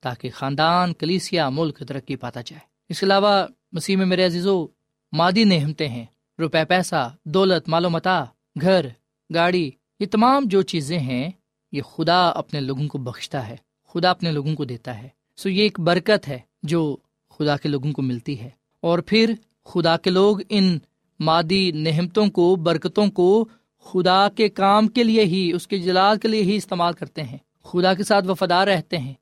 تاکہ 0.00 0.30
خاندان، 0.30 0.92
کلیسیا، 0.92 1.48
ملک 1.48 1.78
ترقی 1.88 2.16
پاتا 2.16 2.40
جائے۔ 2.40 2.60
اس 2.88 3.00
کے 3.00 3.06
علاوہ 3.06 3.46
مسیح 3.72 3.96
میں 3.96 4.06
میرے 4.06 4.26
عزیز 4.26 4.46
و 4.46 4.66
مادی 5.12 5.44
نعمتیں 5.44 5.88
ہیں۔ 5.88 6.06
روپے، 6.38 6.64
پیسہ، 6.64 7.14
دولت، 7.24 7.68
مال 7.68 7.84
و 7.84 7.90
متا، 7.90 8.24
گھر، 8.60 8.86
گاڑی، 9.34 9.70
یہ 10.00 10.06
تمام 10.06 10.44
جو 10.46 10.62
چیزیں 10.62 10.98
ہیں، 10.98 11.30
یہ 11.72 11.82
خدا 11.82 12.28
اپنے 12.28 12.60
لوگوں 12.60 12.88
کو 12.88 12.98
بخشتا 12.98 13.48
ہے، 13.48 13.56
خدا 13.88 14.10
اپنے 14.10 14.32
لوگوں 14.32 14.54
کو 14.54 14.64
دیتا 14.64 15.02
ہے۔ 15.02 15.08
سو 15.36 15.48
یہ 15.48 15.62
ایک 15.62 15.80
برکت 15.80 16.28
ہے 16.28 16.38
جو 16.62 16.96
خدا 17.30 17.56
کے 17.56 17.68
لوگوں 17.68 17.92
کو 17.92 18.02
ملتی 18.02 18.40
ہے۔ 18.40 18.50
اور 18.80 18.98
پھر 18.98 19.34
خدا 19.64 19.96
کے 19.96 20.10
لوگ 20.10 20.36
ان 20.48 20.78
مادی 21.20 21.70
نہمتوں 21.70 22.26
کو، 22.26 22.56
برکتوں 22.56 23.06
کو 23.06 23.48
خدا 23.84 24.28
کے 24.28 24.48
کام 24.48 24.88
کے 24.88 25.04
لیے 25.04 25.24
ہی، 25.24 25.52
اس 25.52 25.66
کے 25.66 25.78
جلال 25.78 26.18
کے 26.18 26.28
لیے 26.28 26.42
ہی 26.42 26.56
استعمال 26.56 26.92
کرتے 26.92 27.22
ہیں۔ 27.22 27.38
خدا 27.64 27.94
کے 27.94 28.04
ساتھ 28.04 28.26
وفادار 28.26 28.66
رہتے 28.66 28.98
ہیں۔ 28.98 29.14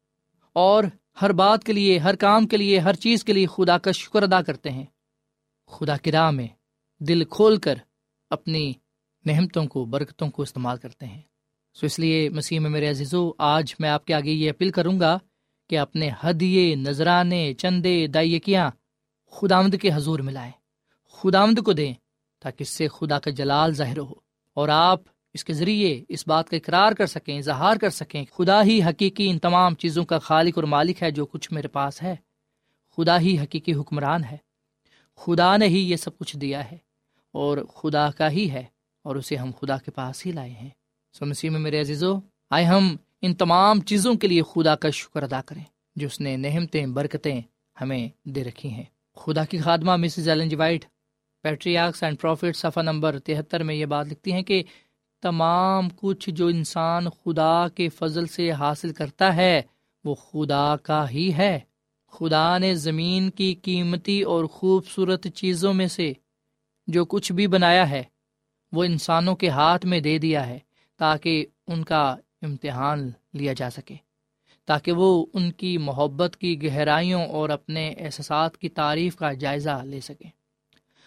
اور 0.53 0.85
ہر 1.23 1.33
بات 1.33 1.65
کے 1.65 1.73
لیے، 1.73 1.99
ہر 1.99 2.17
کام 2.17 2.47
کے 2.47 2.57
لیے، 2.57 2.79
ہر 2.79 2.95
چیز 2.95 3.25
کے 3.25 3.33
لیے 3.33 3.47
خدا 3.47 3.79
کا 3.79 3.93
شکر 3.93 4.23
ادا 4.23 4.43
کرتے 4.43 4.71
ہیں۔ 4.71 4.85
خدا 5.67 5.97
کی 5.97 6.13
راہ 6.13 6.31
میں 6.31 6.47
دل 7.01 7.25
کھول 7.25 7.57
کر 7.57 7.75
اپنی 8.31 8.73
نحمتوں 9.27 9.67
کو، 9.67 9.85
برکتوں 9.85 10.29
کو 10.29 10.43
استعمال 10.43 10.77
کرتے 10.77 11.07
ہیں۔ 11.07 11.23
سو 11.75 11.87
اس 11.87 11.99
لیے 11.99 12.29
مسیح 12.29 12.61
میں 12.61 12.71
میرے 12.71 12.91
عزیزو، 12.91 13.31
آج 13.39 13.75
میں 13.79 13.89
آپ 13.89 14.05
کے 14.05 14.15
آگے 14.15 14.31
یہ 14.31 14.51
اپیل 14.51 14.71
کروں 14.71 15.01
گا 15.01 15.19
کہ 15.71 15.79
اپنے 15.79 16.11
ہدیے، 16.25 16.75
نذرانے، 16.75 17.55
چندے، 17.55 18.07
دائیکیاں 18.07 18.71
خدا 19.31 19.57
آمد 19.57 19.75
کے 19.83 19.91
حضور 19.95 20.19
ملائیں 20.19 20.53
خدا 21.13 21.43
آمد 21.43 21.63
کو 21.65 21.73
دیں 21.73 21.95
تاکہ 22.43 22.63
اس 22.63 22.69
سے 22.69 22.89
خدا 22.89 23.19
کا 23.19 23.31
جلال 23.31 23.75
ظاہر 23.75 23.99
ہو۔ 23.99 24.26
اور 24.57 24.69
آپ 24.69 25.01
اس 25.35 25.45
کے 25.45 25.53
ذریعے 25.53 26.05
اس 26.09 26.29
بات 26.29 26.49
کا 26.49 26.57
اقرار 26.57 26.93
کر 26.93 27.07
سکیں، 27.07 27.39
اظہار 27.39 27.77
کر 27.77 27.91
سکیں 27.91 28.25
خدا 28.33 28.63
ہی 28.63 28.83
حقیقی 28.83 29.31
ان 29.31 29.39
تمام 29.39 29.75
چیزوں 29.75 30.05
کا 30.05 30.19
خالق 30.19 30.53
اور 30.57 30.65
مالک 30.65 31.03
ہے 31.03 31.11
جو 31.11 31.27
کچھ 31.27 31.53
میرے 31.53 31.69
پاس 31.69 32.03
ہے۔ 32.03 32.17
خدا 32.97 33.21
ہی 33.21 33.39
حقیقی 33.39 33.75
حکمران 33.75 34.25
ہے۔ 34.25 34.37
خدا 35.17 35.57
نے 35.57 35.67
ہی 35.67 35.91
یہ 35.91 35.97
سب 35.97 36.19
کچھ 36.19 36.37
دیا 36.37 36.71
ہے 36.73 36.79
اور 37.33 37.59
خدا 37.59 38.11
کا 38.11 38.31
ہی 38.31 38.51
ہے 38.51 38.65
اور 39.03 39.17
اسے 39.17 39.37
ہم 39.37 39.51
خدا 39.61 39.77
کے 39.77 39.91
پاس 39.91 40.27
ہی 40.27 40.33
لائے 40.33 40.51
ہیں۔ 40.51 40.71
سو 41.19 41.27
مسیح 41.27 41.51
میں 41.51 41.61
میرے 41.61 41.81
عزیزو، 41.81 42.19
آئے 42.51 42.65
ہم 42.65 42.97
ان 43.23 43.35
تمام 43.35 43.81
چیزوں 43.81 44.15
کے 44.15 44.29
لیے 44.29 44.43
خدا 44.43 44.77
کا 44.77 44.91
شکر 44.91 45.23
ادا 45.23 45.41
کریں 45.43 45.65
جو 45.97 46.07
اس 46.07 46.21
نے 46.21 46.37
نہمتیں 46.37 46.87
برکتیں 46.87 47.41
ہمیں 47.81 48.09
دے 48.25 48.45
رکھی 48.45 48.69
ہیں۔ 48.69 48.85
خدا 49.17 49.45
کی 49.45 49.59
خادمہ، 49.59 49.97
Mrs 49.97 50.29
Ellen 50.29 50.49
G 50.49 50.57
White 50.57 50.85
patriarchs 51.43 52.03
and 52.03 52.21
prophet 52.21 52.57
صفحہ 52.57 52.83
نمبر 52.83 53.19
تہتر 53.19 53.63
میں 53.63 53.75
یہ 53.75 53.87
بات 53.87 54.07
لکھتی 54.07 54.33
ہیں 54.33 54.43
کہ 54.43 54.63
تمام 55.23 55.89
کچھ 55.97 56.31
جو 56.31 56.47
انسان 56.47 57.09
خدا 57.09 57.69
کے 57.69 57.89
فضل 57.89 58.27
سے 58.27 58.51
حاصل 58.51 58.93
کرتا 58.93 59.37
ہے، 59.37 59.63
وہ 60.05 60.15
خدا 60.15 60.77
کا 60.77 61.11
ہی 61.11 61.35
ہے۔ 61.35 61.61
خدا 62.13 62.59
نے 62.59 62.75
زمین 62.75 63.31
کی 63.31 63.55
قیمتی 63.55 64.23
اور 64.23 64.45
خوبصورت 64.45 65.27
چیزوں 65.35 65.75
میں 65.75 65.87
سے 65.87 66.13
جو 66.87 67.05
کچھ 67.05 67.33
بھی 67.33 67.47
بنایا 67.47 67.91
ہے، 67.91 68.03
وہ 68.73 68.85
انسانوں 68.85 69.37
کے 69.37 69.49
ہاتھ 69.49 69.87
میں 69.87 70.01
دے 70.01 70.19
دیا 70.19 70.47
ہے 70.47 70.59
تاکہ 70.97 71.47
ان 71.67 71.85
کا 71.85 72.17
امتحان 72.43 73.11
لیا 73.35 73.53
جا 73.53 73.71
سکے۔ 73.71 73.95
تاکہ 74.65 74.93
وہ 74.93 75.27
ان 75.35 75.53
کی 75.53 75.79
محبت 75.79 76.37
کی 76.37 76.63
گہرائیوں 76.63 77.27
اور 77.27 77.49
اپنے 77.49 77.95
احساسات 77.99 78.57
کی 78.57 78.69
تعریف 78.69 79.17
کا 79.17 79.33
جائزہ 79.33 79.83
لے 79.85 80.01
سکیں۔ 80.01 80.31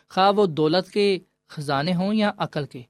خواہ 0.10 0.32
وہ 0.32 0.46
دولت 0.46 0.92
کے 0.92 1.20
خزانے 1.50 1.94
ہوں 1.94 2.14
یا 2.14 2.32
عقل 2.38 2.66
کے، 2.66 2.82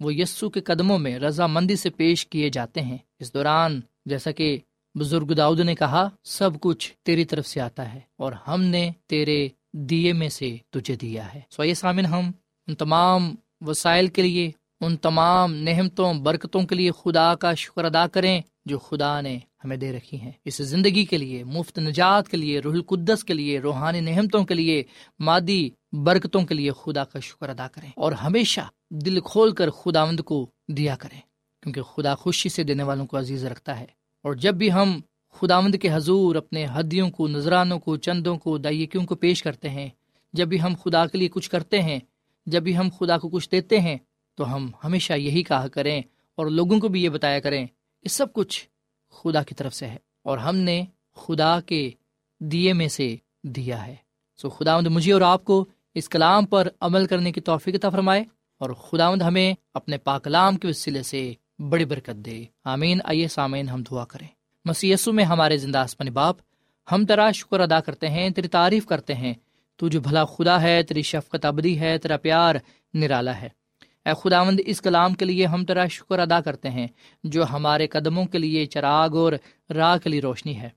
وہ 0.00 0.14
یسو 0.14 0.50
کے 0.50 0.60
قدموں 0.60 0.98
میں 0.98 1.18
رضامندی 1.18 1.76
سے 1.76 1.90
پیش 1.90 2.26
کیے 2.26 2.48
جاتے 2.48 2.80
ہیں۔ 2.80 2.98
اس 3.20 3.34
دوران 3.34 3.80
جیسا 4.04 4.30
کہ 4.30 4.58
بزرگ 4.98 5.34
داؤد 5.34 5.60
نے 5.60 5.74
کہا، 5.74 6.08
سب 6.24 6.50
کچھ 6.60 6.92
تیری 7.02 7.24
طرف 7.24 7.46
سے 7.46 7.60
آتا 7.60 7.94
ہے 7.94 8.00
اور 8.16 8.32
ہم 8.32 8.62
نے 8.62 8.90
تیرے 9.06 9.48
دیے 9.72 10.12
میں 10.12 10.28
سے 10.28 10.56
تجھے 10.70 10.96
دیا 10.96 11.34
ہے۔ 11.34 11.40
سو 11.50 11.64
یہ 11.64 11.74
سامن 11.74 12.06
ہم 12.06 12.30
ان 12.66 12.74
تمام 12.74 13.34
وسائل 13.60 14.06
کے 14.06 14.22
لیے 14.22 14.50
ان 14.84 14.96
تمام 14.96 15.54
نہمتوں 15.54 16.14
برکتوں 16.14 16.62
کے 16.62 16.74
لیے 16.74 16.90
خدا 16.90 17.34
کا 17.34 17.54
شکر 17.54 17.84
ادا 17.84 18.06
کریں 18.06 18.40
جو 18.64 18.78
خدا 18.78 19.20
نے 19.20 19.38
ہمیں 19.64 19.76
دے 19.76 19.92
رکھی 19.92 20.20
ہیں۔ 20.20 20.32
اس 20.44 20.56
زندگی 20.56 21.04
کے 21.04 21.18
لیے، 21.18 21.44
مفت 21.44 21.78
نجات 21.78 22.28
کے 22.28 22.36
لیے، 22.36 22.60
روح 22.60 22.72
القدس 22.72 23.24
کے 23.24 23.34
لیے، 23.34 23.58
روحانی 23.58 24.00
نہمتوں 24.00 24.44
کے 24.44 24.54
لیے، 24.54 24.82
مادی 25.18 25.70
برکتوں 25.92 26.42
کے 26.42 26.54
لیے 26.54 26.70
خدا 26.84 27.04
کا 27.04 27.18
شکر 27.18 27.48
ادا 27.48 27.68
کریں۔ 27.68 27.90
اور 27.96 28.12
ہمیشہ 28.12 28.60
دل 28.90 29.20
کھول 29.20 29.52
کر 29.52 29.70
خدا 29.70 30.04
مند 30.04 30.20
کو 30.20 30.46
دیا 30.68 30.96
کریں، 30.96 31.20
کیونکہ 31.62 31.82
خدا 31.82 32.14
خوشی 32.14 32.48
سے 32.48 32.62
دینے 32.62 32.82
والوں 32.82 33.06
کو 33.06 33.18
عزیز 33.18 33.44
رکھتا 33.44 33.80
ہے۔ 33.80 33.86
اور 34.22 34.34
جب 34.34 34.54
بھی 34.54 34.72
ہم 34.72 35.00
خدا 35.32 35.60
مند 35.60 35.74
کے 35.82 35.88
حضور 35.92 36.36
اپنے 36.36 36.66
ہدیوں 36.66 37.10
کو، 37.10 37.28
نذرانوں 37.28 37.78
کو، 37.78 37.96
چندوں 37.96 38.36
کو، 38.36 38.58
دائیکیوں 38.58 39.06
کو 39.06 39.14
پیش 39.14 39.42
کرتے 39.42 39.68
ہیں، 39.68 39.88
جب 40.32 40.48
بھی 40.48 40.62
ہم 40.62 40.74
خدا 40.84 41.06
کے 41.06 41.18
لیے 41.18 41.28
کچھ 41.28 41.50
کرتے 41.50 41.82
ہیں، 41.82 41.98
جب 42.46 42.62
بھی 42.62 42.76
ہم 42.76 42.88
خدا 42.98 43.18
کو 43.18 43.28
کچھ 43.28 43.50
دیتے 43.52 43.80
ہیں 43.80 43.98
تو 44.34 44.54
ہم 44.54 44.70
ہمیشہ 44.84 45.12
یہی 45.12 45.42
کہا 45.42 45.68
کریں 45.68 46.02
اور 46.34 46.46
لوگوں 46.46 46.80
کو 46.80 46.88
بھی 46.88 47.04
یہ 47.04 47.08
بتایا 47.08 47.40
کریں 47.40 47.66
یہ 48.02 48.08
سب 48.08 48.32
کچھ 48.32 48.68
خدا 49.10 49.42
کی 49.42 49.54
طرف 49.54 49.74
سے 49.74 49.86
ہے 49.86 49.96
اور 50.22 50.38
ہم 50.38 50.56
نے 50.56 50.84
خدا 51.14 51.60
کے 51.60 51.90
دیے 52.40 52.72
میں 52.72 52.88
سے 52.88 53.16
دیا 53.42 53.86
ہے۔ 53.86 53.96
سو 54.36 54.50
خدا 54.50 54.76
مند 54.76 54.86
مجھے 54.86 55.12
اور 55.12 55.20
آپ 55.20 55.44
کو 55.44 55.64
اس 55.94 56.08
کلام 56.08 56.46
پر 56.46 56.68
عمل 56.80 57.06
کرنے 57.06 57.32
کی 57.32 57.40
توفیق 57.40 57.82
فرمائے 57.92 58.24
اور 58.58 58.70
خدا 58.70 59.10
مند 59.10 59.22
ہمیں 59.22 59.54
اپنے 59.74 59.98
پاکلام 59.98 60.56
کے 60.56 60.68
وسیلے 60.68 61.02
سے 61.02 61.32
بڑی 61.58 61.84
برکت 61.84 62.16
دے۔ 62.16 62.44
آمین۔ 62.64 62.98
آئیے 63.04 63.28
سامعین 63.28 63.68
ہم 63.68 63.82
دعا 63.82 64.04
کریں۔ 64.04 64.28
مسی 64.64 64.94
میں 65.06 65.24
ہمارے 65.24 65.56
زندہ 65.56 65.78
آسمانی 65.78 66.10
باپ، 66.10 66.36
ہم 66.92 67.06
تیرا 67.06 67.30
شکر 67.30 67.60
ادا 67.60 67.80
کرتے 67.80 68.08
ہیں، 68.08 68.30
تیری 68.30 68.48
تعریف 68.48 68.86
کرتے 68.86 69.14
ہیں۔ 69.14 69.34
تو 69.76 69.88
جو 69.88 70.00
بھلا 70.00 70.24
خدا 70.24 70.62
ہے، 70.62 70.82
تیری 70.82 71.02
شفقت 71.02 71.44
ابدی 71.44 71.80
ہے، 71.80 71.98
تیرا 71.98 72.16
پیار 72.16 72.54
نرالا 72.94 73.40
ہے۔ 73.40 73.48
اے 74.04 74.28
خداوند، 74.28 74.60
اس 74.66 74.82
کلام 74.82 75.14
کے 75.14 75.24
لیے 75.24 75.46
ہم 75.46 75.64
تیرا 75.64 75.86
شکر 75.86 76.18
ادا 76.18 76.40
کرتے 76.40 76.70
ہیں، 76.70 76.86
جو 77.24 77.44
ہمارے 77.44 77.86
قدموں 77.86 78.24
کے 78.24 78.38
لیے 78.38 78.66
چراغ 78.66 79.16
اور 79.16 79.32
راہ 79.74 79.96
کے 79.96 80.10
لیے 80.10 80.20
روشنی 80.20 80.60
ہے۔ 80.60 80.68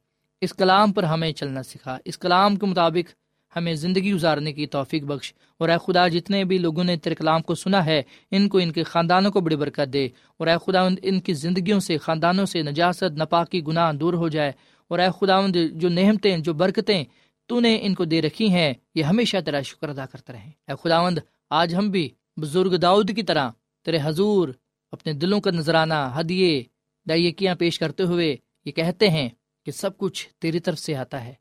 اس 0.42 0.54
کلام 0.54 0.92
پر 0.92 1.04
ہمیں 1.04 1.32
چلنا 1.32 1.64
سکھا۔ 1.64 1.98
اس 2.06 2.18
کلام 2.18 2.56
کے 2.56 2.66
مطابق 2.66 3.14
ہمیں 3.58 3.74
زندگی 3.74 4.14
گزارنے 4.14 4.54
کی 4.54 4.68
توفیق 4.68 5.04
بخش۔ 5.04 5.34
اور 5.58 5.70
اے 5.70 5.76
خدا، 5.88 6.08
جتنے 6.08 6.44
بھی 6.44 6.58
لوگوں 6.58 6.84
نے 6.84 6.98
تیرے 6.98 7.16
کلام 7.16 7.42
کو 7.42 7.56
سنا 7.56 7.86
ہے، 7.86 8.02
ان 8.32 8.50
کو، 8.50 8.58
ان 8.58 8.72
کے 8.72 8.84
خاندانوں 8.84 9.32
کو 9.32 9.42
بڑی 9.42 9.56
برکت 9.56 9.94
دے۔ 9.94 10.06
اور 10.38 10.48
اے 10.48 10.56
خدا 10.66 10.82
ان 11.02 11.20
کی 11.20 11.34
زندگیوں 11.34 11.80
سے، 11.80 11.98
خاندانوں 11.98 12.46
سے 12.46 12.62
نجاست 12.62 13.04
نپاکی 13.04 13.62
گناہ 13.68 13.94
دور 13.94 14.14
ہو 14.14 14.28
جائے۔ 14.28 14.52
اور 14.88 15.00
اے 15.00 15.08
خدا 15.20 15.40
جو 15.72 15.90
نعمتیں، 15.90 16.38
جو 16.38 16.54
برکتیں 16.54 17.04
تو 17.46 17.60
نے 17.60 17.80
ان 17.82 17.96
کو 17.96 18.06
دے 18.06 18.22
رکھی 18.22 18.52
ہیں، 18.52 18.74
یہ 18.96 19.04
ہمیشہ 19.04 19.38
تیرا 19.46 19.62
شکر 19.62 19.90
ادا 19.90 20.06
کرتے 20.06 20.34
رہیں۔ 20.34 20.52
اے 20.68 20.74
خداوند، 20.84 21.18
آج 21.50 21.76
ہم 21.76 21.90
بھی 21.90 22.10
بزرگ 22.38 22.78
داؤد 22.78 23.12
کی 23.16 23.24
طرح 23.24 23.50
تیرے 23.86 23.98
حضور 24.04 24.50
اپنے 24.92 25.14
دلوں 25.14 25.42
کا 25.42 25.52
نذرانہ، 25.52 25.94
ہدیے، 26.20 26.64
دائیکیاں 27.10 27.56
پیش 27.56 27.80
کرتے 27.80 28.04
ہوئے 28.04 28.38
یہ 28.66 28.72
کہتے 28.72 29.10
ہیں 29.10 29.30
کہ 29.66 29.72
سب 29.72 29.98
کچھ 29.98 30.30
تیری 30.40 30.60
طرف 30.60 30.80
سے 30.80 30.96
آتا 30.96 31.26
ہے 31.26 31.34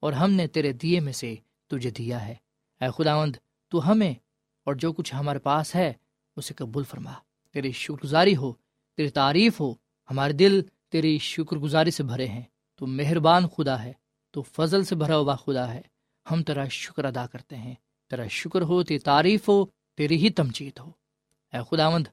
اور 0.00 0.12
ہم 0.12 0.32
نے 0.32 0.46
تیرے 0.46 0.72
دیے 0.72 1.00
میں 1.00 1.12
سے 1.12 1.34
تجھے 1.66 1.90
دیا 1.90 2.28
ہے۔ 2.28 2.34
اے 2.80 2.88
خداوند، 2.98 3.36
تو 3.68 3.90
ہمیں 3.90 4.14
اور 4.64 4.74
جو 4.74 4.92
کچھ 4.92 5.14
ہمارے 5.14 5.38
پاس 5.38 5.74
ہے 5.74 5.92
اسے 6.36 6.54
قبول 6.54 6.84
فرما۔ 6.84 7.12
تیری 7.52 7.72
شکر 7.72 8.04
گزاری 8.04 8.36
ہو، 8.36 8.52
تیری 8.96 9.08
تعریف 9.08 9.60
ہو، 9.60 9.74
ہمارے 10.10 10.32
دل 10.32 10.62
تیری 10.88 11.18
شکر 11.18 11.56
گزاری 11.56 11.90
سے 11.90 12.02
بھرے 12.02 12.26
ہیں۔ 12.26 12.42
تو 12.76 12.86
مہربان 12.86 13.48
خدا 13.48 13.82
ہے، 13.82 13.92
تو 14.30 14.42
فضل 14.42 14.84
سے 14.84 14.94
بھرا 14.94 15.16
ہوا 15.16 15.34
خدا 15.34 15.74
ہے۔ 15.74 15.80
ہم 16.30 16.42
تیرا 16.42 16.68
شکر 16.68 17.04
ادا 17.04 17.26
کرتے 17.26 17.56
ہیں۔ 17.56 17.74
تیرا 18.10 18.26
شکر 18.26 18.62
ہو، 18.62 18.82
تیری 18.82 18.98
تعریف 18.98 19.48
ہو 19.48 19.66
تیری 19.96 20.16
ہی 20.16 20.30
تمچیت 20.30 20.80
ہو۔ 20.80 20.90
اے 21.52 21.58
خداوند، 21.70 22.06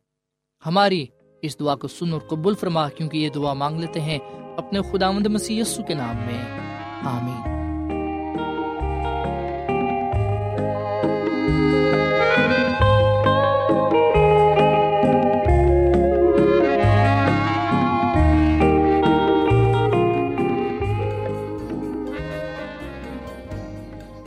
ہماری 0.65 1.06
اس 1.41 1.60
دعا 1.60 1.76
کو 1.76 1.88
سن 1.88 2.13
اور 2.13 2.22
قبول 2.22 2.56
فرما، 2.56 2.89
کیونکہ 2.89 3.17
یہ 3.17 3.30
دعا 3.30 3.54
مانگ 3.54 3.80
لیتے 3.80 4.02
ہیں 4.02 4.20
اپنے 4.58 4.80
خداوند 4.82 5.28
مسیح 5.28 5.63
کے 5.88 5.94
نام 5.94 6.15
میں۔ 6.15 6.62
آمین۔ 7.04 7.52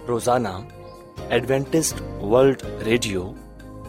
روزانہ 0.08 0.48
ایڈوینٹسٹ 1.28 2.02
ورلڈ 2.22 2.62
ریڈیو 2.84 3.32